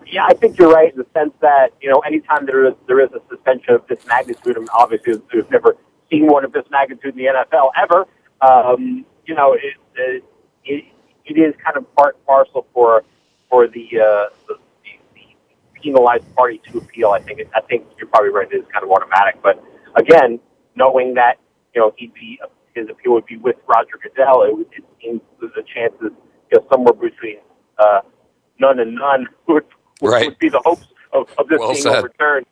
[0.06, 3.00] yeah, I think you're right in the sense that, you know, anytime there is, there
[3.00, 5.76] is a suspension of this magnitude, and obviously we've never
[6.10, 8.08] seen one of this magnitude in the NFL ever,
[8.40, 10.24] um, you know, it, it,
[10.64, 10.84] it,
[11.26, 13.04] it is kind of part and parcel for
[13.48, 17.10] for the, uh, the, the, the penalized party to appeal.
[17.10, 18.50] I think it, I think you're probably right.
[18.50, 19.62] It is kind of automatic, but
[19.94, 20.40] again,
[20.74, 21.38] knowing that
[21.72, 22.40] you know he'd be
[22.74, 26.10] his appeal would be with Roger Goodell, it, it seems the chances
[26.50, 27.38] you know somewhere between
[27.78, 28.00] uh,
[28.58, 29.64] none and none would
[30.00, 30.26] would, right.
[30.26, 31.96] would be the hopes of, of this well being said.
[31.96, 32.46] overturned.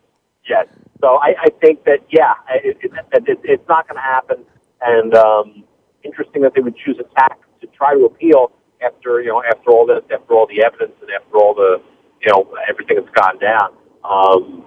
[0.49, 0.67] Yes.
[1.01, 2.93] So I, I think that yeah, it, it,
[3.29, 4.45] it, it's not going to happen,
[4.81, 5.65] and um,
[6.05, 9.71] interesting that they would choose a tack to try to appeal after you know after
[9.71, 11.83] all this, after all the evidence, and after all the
[12.21, 13.75] you know everything that's gone down.
[14.05, 14.65] Um,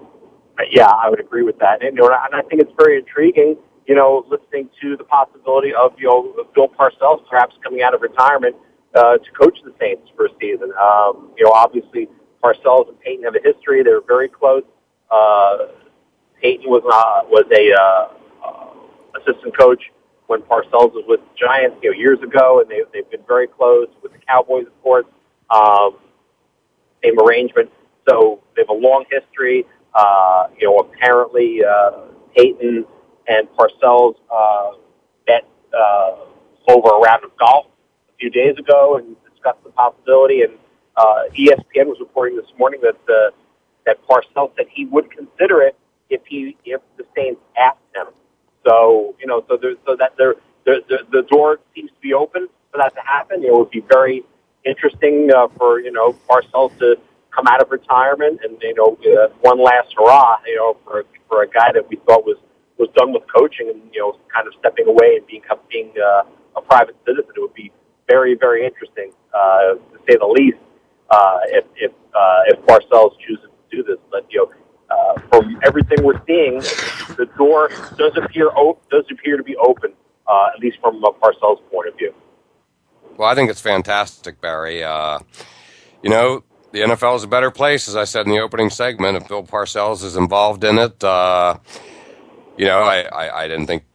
[0.72, 3.58] yeah, I would agree with that, and you know, and I think it's very intriguing.
[3.88, 8.02] You know, listening to the possibility of you know Bill Parcells perhaps coming out of
[8.02, 8.56] retirement
[8.96, 10.72] uh, to coach the Saints for a season.
[10.82, 12.08] Um, you know, obviously
[12.44, 14.64] Parcells and Payton have a history; they were very close.
[15.12, 15.68] Uh,
[16.42, 18.16] Payton was uh, was a uh,
[19.20, 19.92] assistant coach
[20.28, 23.48] when Parcells was with the Giants, you know, years ago, and they, they've been very
[23.48, 25.06] close with the Cowboys, of course.
[25.50, 25.98] Um,
[27.04, 27.70] same arrangement.
[28.10, 29.66] So they have a long history.
[29.94, 31.92] Uh, you know, apparently uh,
[32.36, 32.86] Payton
[33.28, 34.72] and Parcells uh,
[35.28, 36.16] met uh,
[36.68, 37.68] over a round of golf
[38.20, 40.42] few days ago and discussed the possibility.
[40.42, 40.54] And
[40.98, 43.32] uh, ESPN was reporting this morning that the,
[43.86, 45.78] that Parcells said he would consider it
[46.10, 48.08] if he if the Saints asked him.
[48.66, 50.36] So you know, so there's so that there
[50.66, 53.44] the, the the door seems to be open for that to happen.
[53.44, 54.24] It would be very
[54.66, 56.96] interesting uh, for you know Parcells to
[57.36, 60.38] come out of retirement and you know uh, one last hurrah.
[60.46, 62.38] You know, for for a guy that we thought was
[62.78, 66.24] was done with coaching and you know kind of stepping away and being being uh,
[66.56, 67.32] a private citizen.
[67.36, 67.72] It would be
[68.08, 70.58] very very interesting uh, to say the least
[71.10, 73.98] uh, if if uh, if Parcells chooses to do this.
[74.12, 74.52] But you know.
[74.88, 76.60] Uh, from everything we're seeing,
[77.18, 79.92] the door does appear op- does appear to be open,
[80.28, 82.14] uh, at least from uh, Parcells' point of view.
[83.18, 84.84] Well, I think it's fantastic, Barry.
[84.84, 85.20] Uh,
[86.04, 89.18] you know, the NFL is a better place, as I said in the opening segment.
[89.18, 91.58] If Bill Parcells is involved in it, uh,
[92.58, 93.86] you know, I, I, I didn't think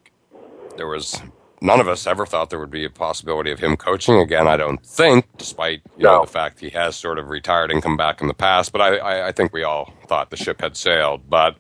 [0.76, 1.20] there was
[1.60, 4.48] none of us ever thought there would be a possibility of him coaching again.
[4.48, 6.16] I don't think, despite you no.
[6.16, 8.72] know the fact he has sort of retired and come back in the past.
[8.72, 11.28] But I, I, I think we all thought the ship had sailed.
[11.28, 11.56] But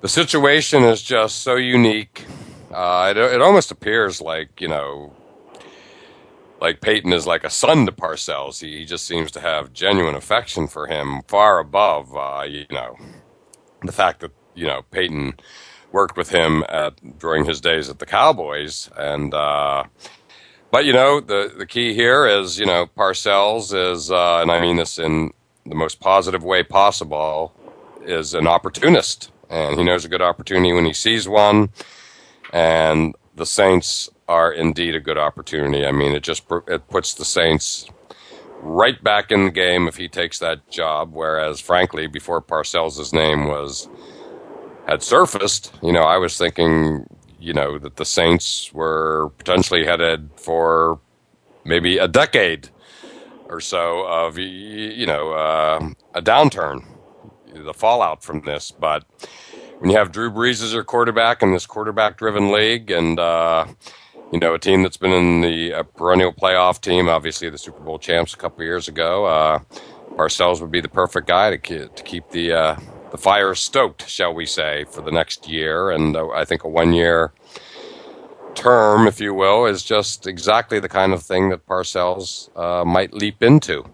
[0.00, 2.24] the situation is just so unique.
[2.72, 5.14] Uh, it, it almost appears like you know,
[6.60, 8.60] like Payton is like a son to Parcells.
[8.60, 12.96] He, he just seems to have genuine affection for him, far above uh, you know
[13.82, 15.34] the fact that you know Payton
[15.92, 19.84] worked with him at, during his days at the Cowboys, and uh,
[20.70, 24.60] but you know the the key here is you know Parcells is, uh, and I
[24.60, 25.32] mean this in
[25.64, 27.52] the most positive way possible,
[28.02, 31.70] is an opportunist, and he knows a good opportunity when he sees one,
[32.52, 35.86] and the Saints are indeed a good opportunity.
[35.86, 37.88] I mean, it just it puts the Saints
[38.60, 41.12] right back in the game if he takes that job.
[41.12, 43.88] Whereas, frankly, before Parcells' name was
[44.86, 47.06] had surfaced, you know, I was thinking,
[47.38, 51.00] you know, that the Saints were potentially headed for
[51.64, 52.68] maybe a decade
[53.48, 56.84] or so of, you know, uh, a downturn,
[57.52, 58.70] the fallout from this.
[58.70, 59.04] But
[59.78, 63.66] when you have Drew Brees as your quarterback in this quarterback-driven league, and uh,
[64.32, 67.80] you know, a team that's been in the uh, perennial playoff team, obviously the Super
[67.80, 69.24] Bowl champs a couple years ago.
[69.26, 69.58] Uh,
[70.16, 72.76] Parcells would be the perfect guy to, to keep the uh,
[73.16, 75.90] the fire stoked, shall we say, for the next year.
[75.90, 77.32] And uh, I think a one year
[78.54, 83.14] term, if you will, is just exactly the kind of thing that Parcells uh, might
[83.14, 83.84] leap into.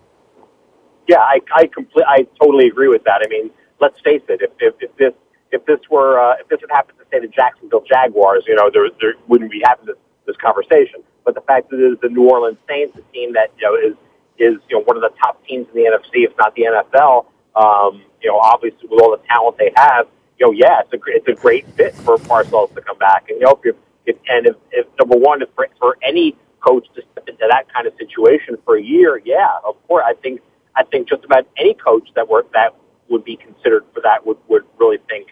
[1.08, 3.22] Yeah, I I, complete, I totally agree with that.
[3.24, 3.50] I mean,
[3.80, 4.40] let's face it.
[4.42, 5.14] If if, if this
[5.52, 8.70] if this were uh, if this had happened to say the Jacksonville Jaguars, you know,
[8.72, 9.96] there there wouldn't be having this
[10.26, 11.02] this conversation.
[11.24, 13.74] But the fact that it is the New Orleans Saints, a team that you know
[13.76, 13.96] is
[14.38, 17.26] is you know one of the top teams in the NFC, if not the NFL,
[17.56, 20.06] um, you know, obviously with all the talent they have,
[20.38, 23.28] you know, yeah, it's a it's a great fit for Parcells to come back.
[23.28, 23.76] And you know, if,
[24.06, 27.72] if and if, if number one, if for, for any coach to step into that
[27.72, 30.40] kind of situation for a year, yeah, of course, I think
[30.74, 32.74] I think just about any coach that were that
[33.08, 35.28] would be considered for that would would really think,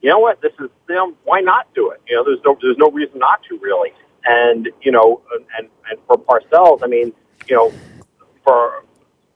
[0.00, 2.00] you know what, this is you know, why not do it?
[2.06, 3.92] You know, there's no there's no reason not to really.
[4.24, 5.22] And you know,
[5.58, 7.12] and and for Parcells, I mean,
[7.48, 7.72] you know,
[8.44, 8.84] for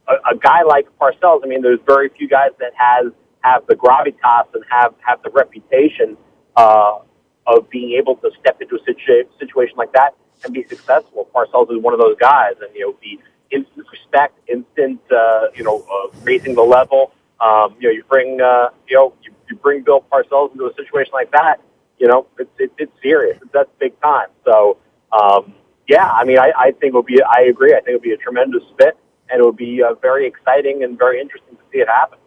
[0.09, 3.75] a, a guy like Parcells, I mean, there's very few guys that has have the
[3.75, 6.17] gravitas and have have the reputation
[6.57, 6.99] uh,
[7.47, 11.29] of being able to step into a situ- situation like that and be successful.
[11.35, 13.19] Parcells is one of those guys, and you know, the
[13.57, 17.13] instant respect, instant, uh, you know, uh, raising the level.
[17.41, 20.75] Um, you know, you bring, uh, you know, you, you bring Bill Parcells into a
[20.75, 21.61] situation like that.
[21.99, 23.39] You know, it's it, it's serious.
[23.53, 24.29] That's big time.
[24.45, 24.79] So,
[25.13, 25.55] um,
[25.89, 27.23] yeah, I mean, I, I think it would be.
[27.23, 27.73] I agree.
[27.73, 28.97] I think it would be a tremendous fit
[29.31, 32.18] and it will be uh, very exciting and very interesting to see it happen.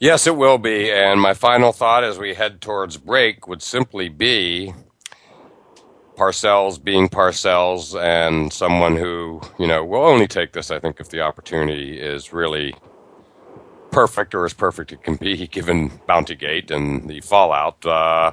[0.00, 0.90] Yes, it will be.
[0.90, 4.74] And my final thought as we head towards break would simply be
[6.16, 11.08] Parcells being Parcells and someone who, you know, will only take this, I think, if
[11.08, 12.74] the opportunity is really
[13.92, 17.86] perfect or as perfect as it can be given Bountygate and the fallout.
[17.86, 18.32] Uh,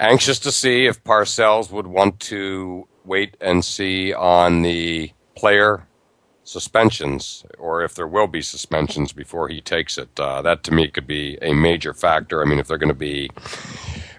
[0.00, 5.86] anxious to see if Parcells would want to wait and see on the player
[6.44, 10.18] suspensions or if there will be suspensions before he takes it.
[10.18, 12.42] Uh, that to me could be a major factor.
[12.42, 13.30] I mean, if they're going to be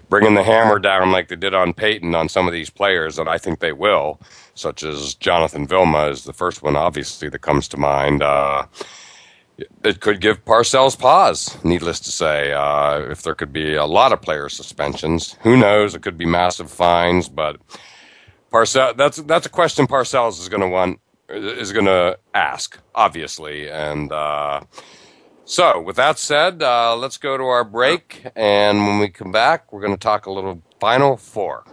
[0.08, 3.28] bringing the hammer down like they did on Payton on some of these players, and
[3.28, 4.20] I think they will,
[4.54, 8.22] such as Jonathan Vilma is the first one, obviously, that comes to mind.
[8.22, 8.66] Uh,
[9.84, 12.52] it could give Parcells pause, needless to say.
[12.52, 15.94] Uh, if there could be a lot of player suspensions, who knows?
[15.94, 17.56] It could be massive fines, but
[18.52, 23.68] Parcells, that's that's a question Parcells is going to want is going to ask, obviously.
[23.70, 24.60] And uh,
[25.44, 28.24] so, with that said, uh, let's go to our break.
[28.36, 31.64] And when we come back, we're going to talk a little Final Four.
[31.64, 31.70] The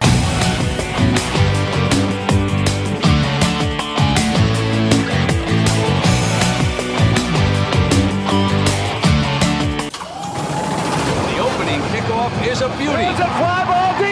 [11.38, 13.04] opening kickoff is a beauty.
[13.04, 14.11] It's a fly ball deep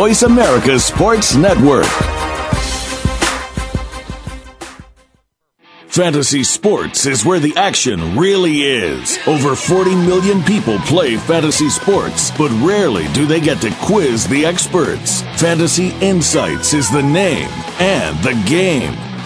[0.00, 1.84] Voice America Sports Network.
[5.88, 9.18] Fantasy sports is where the action really is.
[9.26, 14.46] Over 40 million people play fantasy sports, but rarely do they get to quiz the
[14.46, 15.20] experts.
[15.38, 19.09] Fantasy Insights is the name and the game.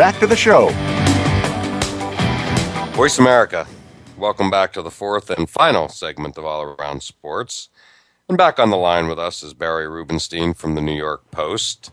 [0.00, 0.70] back to the show.
[2.94, 3.66] Voice America.
[4.16, 7.68] Welcome back to the fourth and final segment of All Around Sports.
[8.26, 11.92] And back on the line with us is Barry Rubenstein from the New York Post.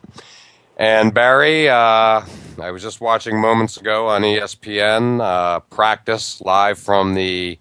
[0.77, 2.23] And Barry, uh,
[2.61, 7.59] I was just watching moments ago on ESPN uh, practice live from the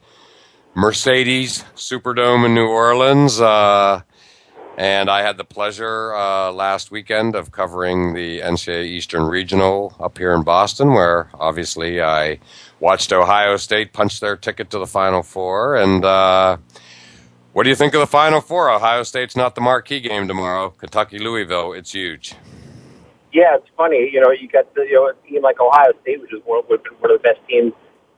[0.76, 3.40] Mercedes Superdome in New Orleans.
[3.40, 4.02] Uh,
[4.76, 10.18] and I had the pleasure uh, last weekend of covering the NCAA Eastern Regional up
[10.18, 12.38] here in Boston, where obviously I
[12.78, 15.76] watched Ohio State punch their ticket to the Final Four.
[15.76, 16.58] And uh,
[17.54, 18.70] what do you think of the Final Four?
[18.70, 20.70] Ohio State's not the marquee game tomorrow.
[20.70, 22.34] Kentucky Louisville, it's huge.
[23.32, 24.10] Yeah, it's funny.
[24.12, 26.62] You know, you got the, you know a team like Ohio State, which is one,
[26.64, 26.78] one
[27.10, 27.72] of the best teams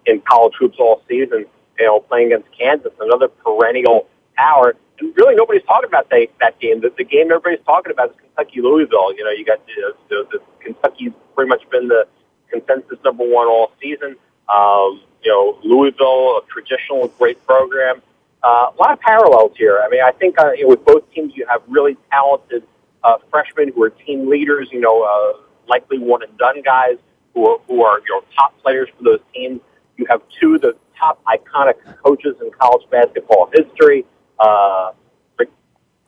[0.07, 1.47] in college hoops all season.
[1.79, 4.75] You know, playing against Kansas, another perennial power.
[5.01, 6.81] Really, nobody's talking about that that game.
[6.81, 9.15] The, the game everybody's talking about is Kentucky Louisville.
[9.17, 12.07] You know, you got the, the, the Kentucky's pretty much been the
[12.51, 14.17] consensus number one all season.
[14.49, 18.03] Um, you know, Louisville, a traditional great program.
[18.43, 19.81] Uh, a lot of parallels here.
[19.85, 22.65] I mean, I think uh, you know, with both teams, you have really talented
[23.05, 24.69] uh, freshmen who are team leaders.
[24.73, 26.97] You know, uh, likely one and done guys
[27.35, 29.61] who are who are you know top players for those teams.
[29.97, 34.05] You have two of the top iconic coaches in college basketball history.
[34.39, 34.93] Uh,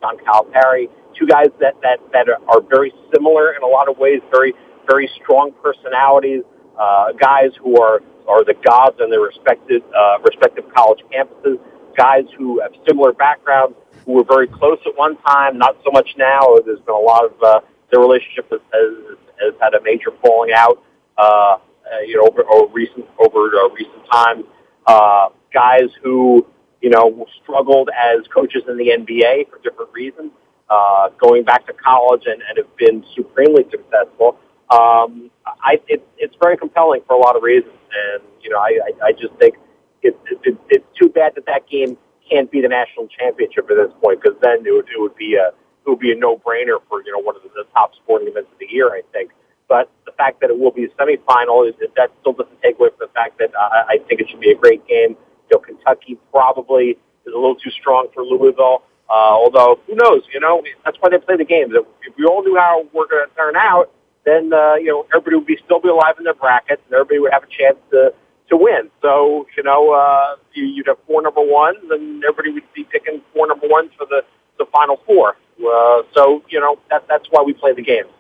[0.00, 4.20] John Calipari, two guys that that that are very similar in a lot of ways.
[4.30, 4.54] Very
[4.88, 6.42] very strong personalities.
[6.78, 11.58] Uh, guys who are are the gods on their respective uh, respective college campuses
[11.96, 16.08] guys who have similar backgrounds, who were very close at one time, not so much
[16.16, 16.40] now.
[16.64, 17.60] There's been a lot of uh,
[17.90, 20.82] their relationship has, has, has had a major falling out,
[21.18, 21.58] uh, uh,
[22.06, 24.44] you know, over, over recent over uh, recent times.
[24.86, 26.46] Uh, guys who
[26.80, 30.32] you know struggled as coaches in the NBA for different reasons,
[30.68, 34.38] uh, going back to college and, and have been supremely successful.
[34.70, 38.78] Um, I, it, it's very compelling for a lot of reasons, and you know, I,
[38.86, 39.56] I, I just think
[40.02, 41.96] it, it, it's too bad that that game
[42.30, 45.34] can't be the national championship at this point because then it would, it would be
[45.34, 47.94] a it would be a no brainer for you know one of the, the top
[47.96, 49.32] sporting events of the year, I think.
[49.68, 52.90] But the fact that it will be a semifinal is that still doesn't take away
[52.90, 55.16] from the fact that uh, I think it should be a great game.
[55.50, 58.82] You know, Kentucky probably is a little too strong for Louisville.
[59.08, 60.22] Uh, although who knows?
[60.32, 61.72] You know, that's why they play the games.
[61.74, 63.90] If we all knew how we're going to turn out,
[64.24, 67.18] then uh, you know everybody would be still be alive in their brackets, and everybody
[67.18, 68.14] would have a chance to
[68.50, 68.90] to win.
[69.00, 73.22] So, you know, uh, you, you'd have four number ones, and everybody would be picking
[73.32, 74.22] four number ones for the,
[74.58, 75.36] the final four.
[75.58, 78.10] Uh, so, you know, that, that's why we play the games.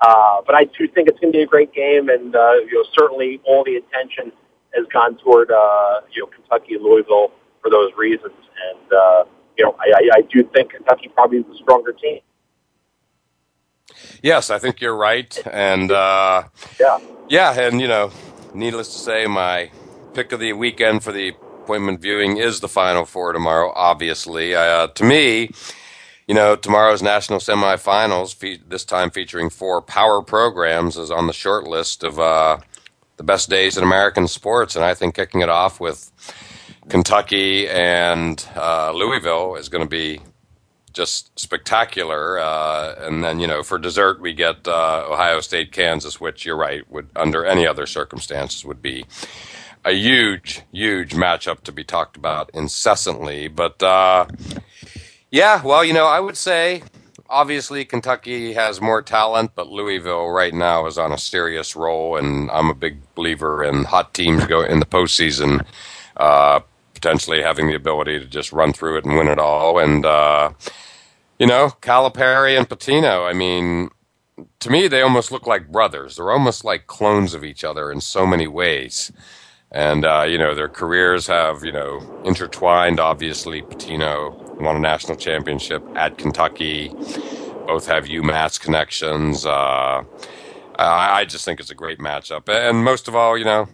[0.00, 2.74] Uh, but I do think it's going to be a great game, and, uh, you
[2.74, 4.32] know, certainly all the attention
[4.76, 8.34] has gone toward, uh, you know, Kentucky and Louisville for those reasons.
[8.70, 9.24] And, uh,
[9.56, 12.20] you know, I, I, I do think Kentucky probably is the stronger team.
[14.22, 15.42] Yes, I think you're right.
[15.46, 16.44] And, uh,
[16.80, 16.98] yeah.
[17.28, 18.10] Yeah, and, you know,
[18.52, 19.70] needless to say, my
[20.12, 23.72] pick of the weekend for the appointment viewing is the Final Four tomorrow.
[23.74, 25.50] Obviously, uh, to me,
[26.26, 31.32] you know, tomorrow's national semifinals, fe- this time featuring four power programs, is on the
[31.32, 32.58] short list of uh,
[33.16, 34.76] the best days in American sports.
[34.76, 36.10] And I think kicking it off with
[36.88, 40.20] Kentucky and uh, Louisville is going to be
[40.92, 42.38] just spectacular.
[42.38, 46.56] Uh, and then, you know, for dessert, we get uh, Ohio State, Kansas, which you're
[46.56, 49.04] right, would under any other circumstances would be
[49.84, 53.48] a huge, huge matchup to be talked about incessantly.
[53.48, 54.26] But uh,
[55.30, 56.82] yeah, well, you know, I would say
[57.28, 62.50] obviously Kentucky has more talent, but Louisville right now is on a serious roll, and
[62.50, 65.66] I'm a big believer in hot teams go in the postseason.
[66.16, 66.60] Uh,
[67.04, 69.78] potentially having the ability to just run through it and win it all.
[69.78, 70.52] And, uh,
[71.38, 73.28] you know, Calipari and Pitino.
[73.28, 73.90] I mean,
[74.60, 76.16] to me, they almost look like brothers.
[76.16, 79.12] They're almost like clones of each other in so many ways.
[79.70, 82.98] And, uh, you know, their careers have, you know, intertwined.
[82.98, 86.88] Obviously, Pitino won a national championship at Kentucky.
[87.66, 89.46] Both have UMass connections.
[89.46, 90.04] Uh,
[90.76, 92.48] I just think it's a great matchup.
[92.48, 93.68] And most of all, you know,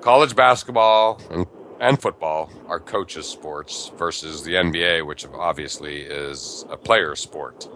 [0.00, 1.46] college basketball and,
[1.80, 7.68] and football are coaches' sports versus the NBA, which obviously is a player sport.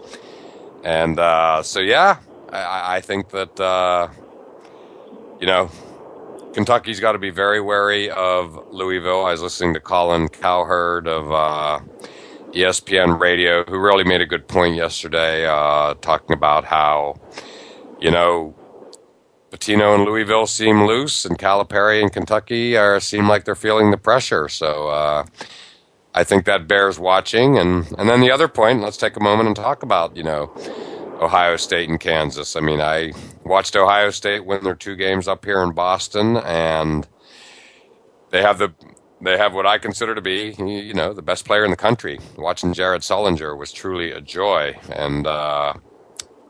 [0.83, 4.09] And uh, so, yeah, I, I think that, uh,
[5.39, 5.71] you know,
[6.53, 9.25] Kentucky's got to be very wary of Louisville.
[9.25, 11.79] I was listening to Colin Cowherd of uh,
[12.51, 17.19] ESPN Radio, who really made a good point yesterday, uh, talking about how,
[17.99, 18.55] you know,
[19.51, 23.97] Pitino and Louisville seem loose, and Calipari and Kentucky are seem like they're feeling the
[23.97, 24.47] pressure.
[24.47, 25.25] So uh,
[26.13, 27.57] I think that bears watching.
[27.57, 30.51] And and then the other point, let's take a moment and talk about you know
[31.19, 32.55] Ohio State and Kansas.
[32.55, 33.11] I mean, I
[33.43, 37.07] watched Ohio State win their two games up here in Boston, and
[38.31, 38.73] they have the
[39.21, 42.19] they have what I consider to be, you know, the best player in the country.
[42.37, 45.73] Watching Jared Sullinger was truly a joy, and uh,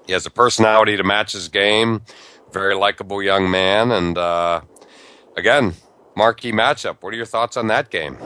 [0.06, 2.02] he has a personality to match his game.
[2.52, 4.62] Very likable young man, and uh,
[5.36, 5.74] again,
[6.16, 6.98] marquee matchup.
[7.02, 8.18] What are your thoughts on that game?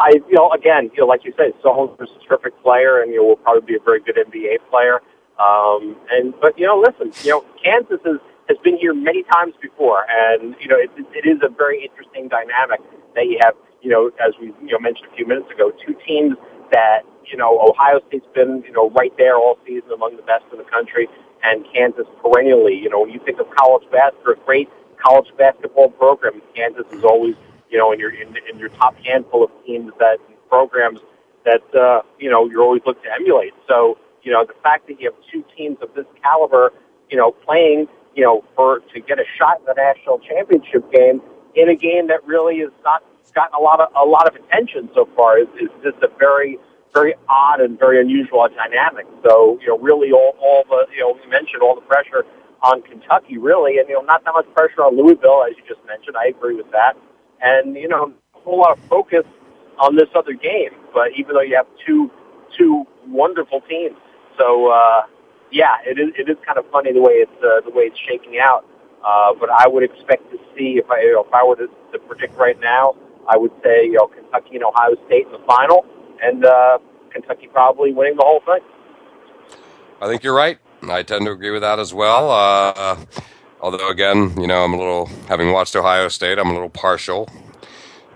[0.00, 3.18] I, you know, again, you know, like you said, Sullinger's a terrific player, and you
[3.18, 5.00] know, will probably be a very good NBA player.
[5.38, 9.54] Um, and but you know, listen, you know, Kansas is, has been here many times
[9.60, 12.80] before, and you know, it, it is a very interesting dynamic
[13.14, 13.54] that you have.
[13.82, 16.36] You know, as we you know mentioned a few minutes ago, two teams
[16.72, 20.44] that you know Ohio State's been you know right there all season among the best
[20.52, 21.08] in the country,
[21.42, 22.76] and Kansas perennially.
[22.76, 24.68] You know, when you think of college basketball, a great
[25.02, 27.36] college basketball program, Kansas is always
[27.70, 30.18] you know in your in, in your top handful of teams that
[30.48, 31.00] programs
[31.44, 33.54] that uh, you know you're always looking to emulate.
[33.68, 36.72] So you know, the fact that you have two teams of this caliber,
[37.10, 41.22] you know, playing, you know, for to get a shot in the national championship game
[41.54, 43.02] in a game that really is not
[43.34, 46.58] gotten a lot of a lot of attention so far is, is just a very
[46.92, 49.06] very odd and very unusual dynamic.
[49.24, 52.24] So you know, really all all the you know you mentioned all the pressure
[52.62, 55.84] on Kentucky really, and you know not that much pressure on Louisville as you just
[55.86, 56.16] mentioned.
[56.16, 56.94] I agree with that,
[57.42, 59.24] and you know a whole lot of focus
[59.78, 60.70] on this other game.
[60.92, 62.10] But even though you have two
[62.56, 63.96] two wonderful teams
[64.40, 65.02] so uh,
[65.52, 67.98] yeah, it is it is kind of funny the way it's uh, the way it's
[67.98, 68.64] shaking out.
[69.04, 71.68] Uh, but I would expect to see if I you know, if I were to,
[71.92, 72.96] to predict right now,
[73.28, 75.84] I would say you know Kentucky and Ohio State in the final,
[76.22, 76.78] and uh,
[77.12, 78.64] Kentucky probably winning the whole thing.
[80.00, 80.58] I think you're right.
[80.82, 82.30] I tend to agree with that as well.
[82.30, 82.96] Uh,
[83.62, 87.28] although again, you know, I'm a little having watched Ohio State, I'm a little partial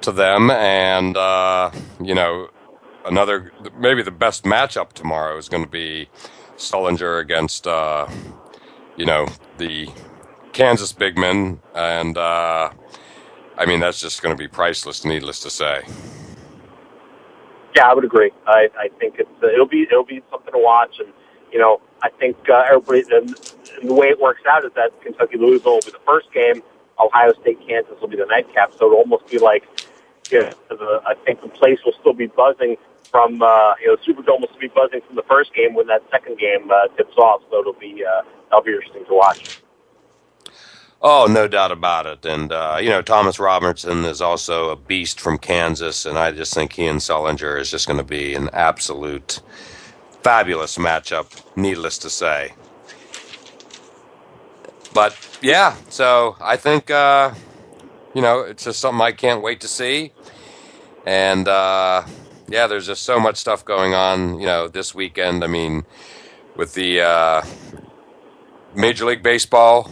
[0.02, 1.70] to them, and uh,
[2.02, 2.48] you know,
[3.06, 6.08] another maybe the best matchup tomorrow is going to be
[6.56, 8.08] Sullinger against uh,
[8.96, 9.26] you know
[9.58, 9.88] the
[10.52, 12.70] Kansas big men, and uh,
[13.56, 15.04] I mean that's just going to be priceless.
[15.04, 15.82] Needless to say.
[17.76, 18.30] Yeah, I would agree.
[18.46, 21.12] I, I think it's uh, it'll be it'll be something to watch, and
[21.54, 25.38] you know I think uh, everybody and the way it works out is that Kentucky
[25.38, 26.62] Louisville will be the first game,
[26.98, 28.72] Ohio State Kansas will be the nightcap.
[28.72, 29.64] So it'll almost be like
[30.30, 32.76] you know, the, I think the place will still be buzzing
[33.10, 36.38] from uh, you know Superdome will be buzzing from the first game when that second
[36.38, 37.42] game uh, tips off.
[37.50, 39.60] So it'll be uh, that'll be interesting to watch.
[41.06, 42.24] Oh, no doubt about it.
[42.24, 46.52] And uh, you know Thomas Robinson is also a beast from Kansas, and I just
[46.54, 49.40] think he and Sullinger is just going to be an absolute
[50.24, 51.26] fabulous matchup.
[51.54, 52.54] Needless to say.
[54.92, 57.34] But yeah, so I think uh,
[58.14, 60.12] you know it's just something I can't wait to see,
[61.04, 62.04] and uh,
[62.48, 65.44] yeah, there's just so much stuff going on, you know, this weekend.
[65.44, 65.84] I mean,
[66.56, 67.42] with the uh,
[68.74, 69.90] Major League Baseball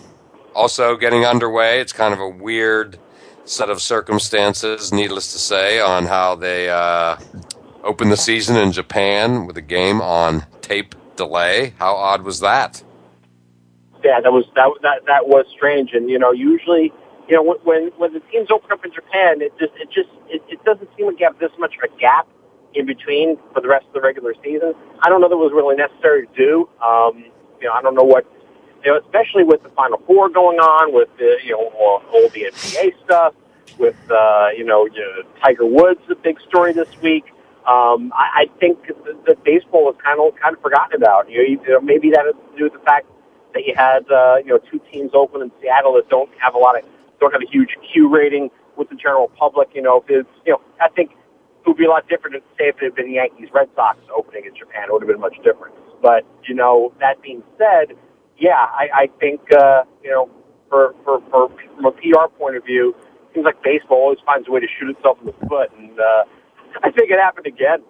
[0.54, 2.98] also getting underway, it's kind of a weird
[3.44, 6.68] set of circumstances, needless to say, on how they
[7.82, 11.74] uh, open the season in Japan with a game on tape delay.
[11.78, 12.82] How odd was that?
[14.04, 15.92] Yeah, that was that that that was strange.
[15.92, 16.92] And you know, usually,
[17.28, 20.42] you know, when when the teams open up in Japan, it just it just it,
[20.48, 22.26] it doesn't seem like you have this much of a gap
[22.74, 24.74] in between for the rest of the regular season.
[25.02, 26.68] I don't know that was really necessary to do.
[26.84, 27.24] Um,
[27.60, 28.26] you know, I don't know what
[28.84, 32.28] you know, especially with the Final Four going on, with the you know all, all
[32.30, 33.34] the NBA stuff,
[33.78, 37.24] with uh, you know, you know Tiger Woods, the big story this week.
[37.62, 38.78] Um, I, I think
[39.26, 41.30] that, baseball was kind of kind of forgotten about.
[41.30, 43.06] You know, you, maybe that has to do with the fact
[43.54, 46.58] that you had uh, you know two teams open in Seattle that don't have a
[46.58, 46.84] lot of
[47.20, 49.70] don't have a huge Q rating with the general public.
[49.74, 52.68] You know, it's, you know, I think it would be a lot different if say
[52.68, 54.88] if it had been Yankees Red Sox opening in Japan.
[54.88, 55.74] It would have been much different.
[56.02, 57.96] But you know, that being said,
[58.38, 60.30] yeah, I, I think uh, you know,
[60.68, 64.48] for, for for from a PR point of view, it seems like baseball always finds
[64.48, 66.24] a way to shoot itself in the foot, and uh,
[66.82, 67.82] I think it happened again.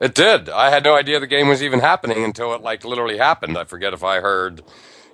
[0.00, 0.48] It did.
[0.48, 3.58] I had no idea the game was even happening until it like literally happened.
[3.58, 4.62] I forget if I heard,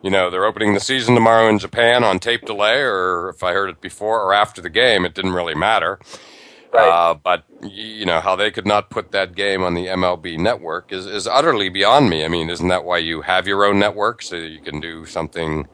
[0.02, 3.52] you know, they're opening the season tomorrow in Japan on tape delay, or if I
[3.52, 5.04] heard it before or after the game.
[5.06, 5.98] It didn't really matter.
[6.72, 6.88] Right.
[6.88, 10.92] Uh, but you know how they could not put that game on the MLB network
[10.92, 12.24] is is utterly beyond me.
[12.24, 15.68] I mean, isn't that why you have your own network so you can do something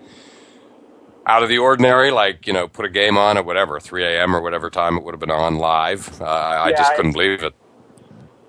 [1.30, 4.34] out of the ordinary, like you know, put a game on at whatever 3 a.m.
[4.34, 6.20] or whatever time it would have been on live?
[6.20, 7.54] Uh, I Yeah, just couldn't believe it.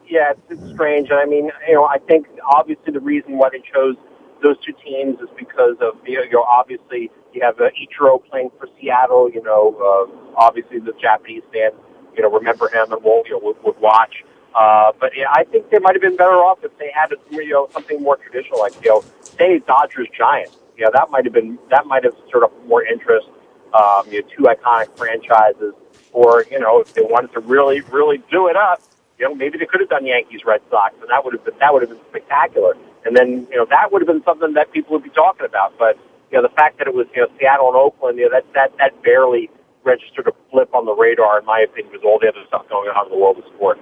[0.09, 1.09] Yeah, it's, it's strange.
[1.11, 3.95] And I mean, you know, I think obviously the reason why they chose
[4.41, 8.19] those two teams is because of you know, you know obviously you have uh, Ichiro
[8.29, 9.29] playing for Seattle.
[9.32, 11.75] You know, uh, obviously the Japanese fans,
[12.17, 14.25] you know, remember him and will you know would, would watch.
[14.55, 17.49] Uh, but yeah, I think they might have been better off if they had you
[17.49, 19.03] know something more traditional, like you know,
[19.38, 20.57] say Dodgers Giants.
[20.82, 23.27] You know, that might have been that might have stirred up more interest.
[23.71, 25.75] Um, you know, two iconic franchises,
[26.11, 28.82] or you know, if they wanted to really really do it up,
[29.19, 31.53] you know, maybe they could have done Yankees Red Sox, and that would have been
[31.59, 32.73] that would have been spectacular.
[33.05, 35.77] And then you know that would have been something that people would be talking about.
[35.77, 35.99] But
[36.32, 38.51] you know, the fact that it was you know Seattle and Oakland, you know, that
[38.55, 39.51] that that barely
[39.84, 42.89] registered a blip on the radar, in my opinion, with all the other stuff going
[42.89, 43.82] on in the world of sports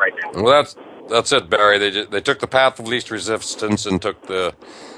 [0.00, 0.32] right now.
[0.42, 0.74] Well, that's
[1.08, 1.78] that's it, Barry.
[1.78, 4.54] They they took the path of least resistance and took the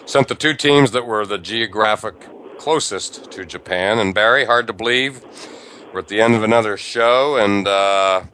[0.06, 2.14] sent the two teams that were the geographic
[2.58, 3.98] closest to Japan.
[3.98, 5.22] And Barry, hard to believe,
[5.92, 7.36] we're at the end of another show.
[7.36, 8.24] And uh,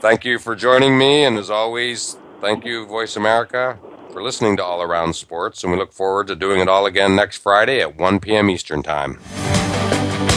[0.00, 1.24] thank you for joining me.
[1.24, 3.78] And as always, thank you, Voice America,
[4.12, 5.62] for listening to All Around Sports.
[5.62, 8.50] And we look forward to doing it all again next Friday at 1 p.m.
[8.50, 9.18] Eastern Time.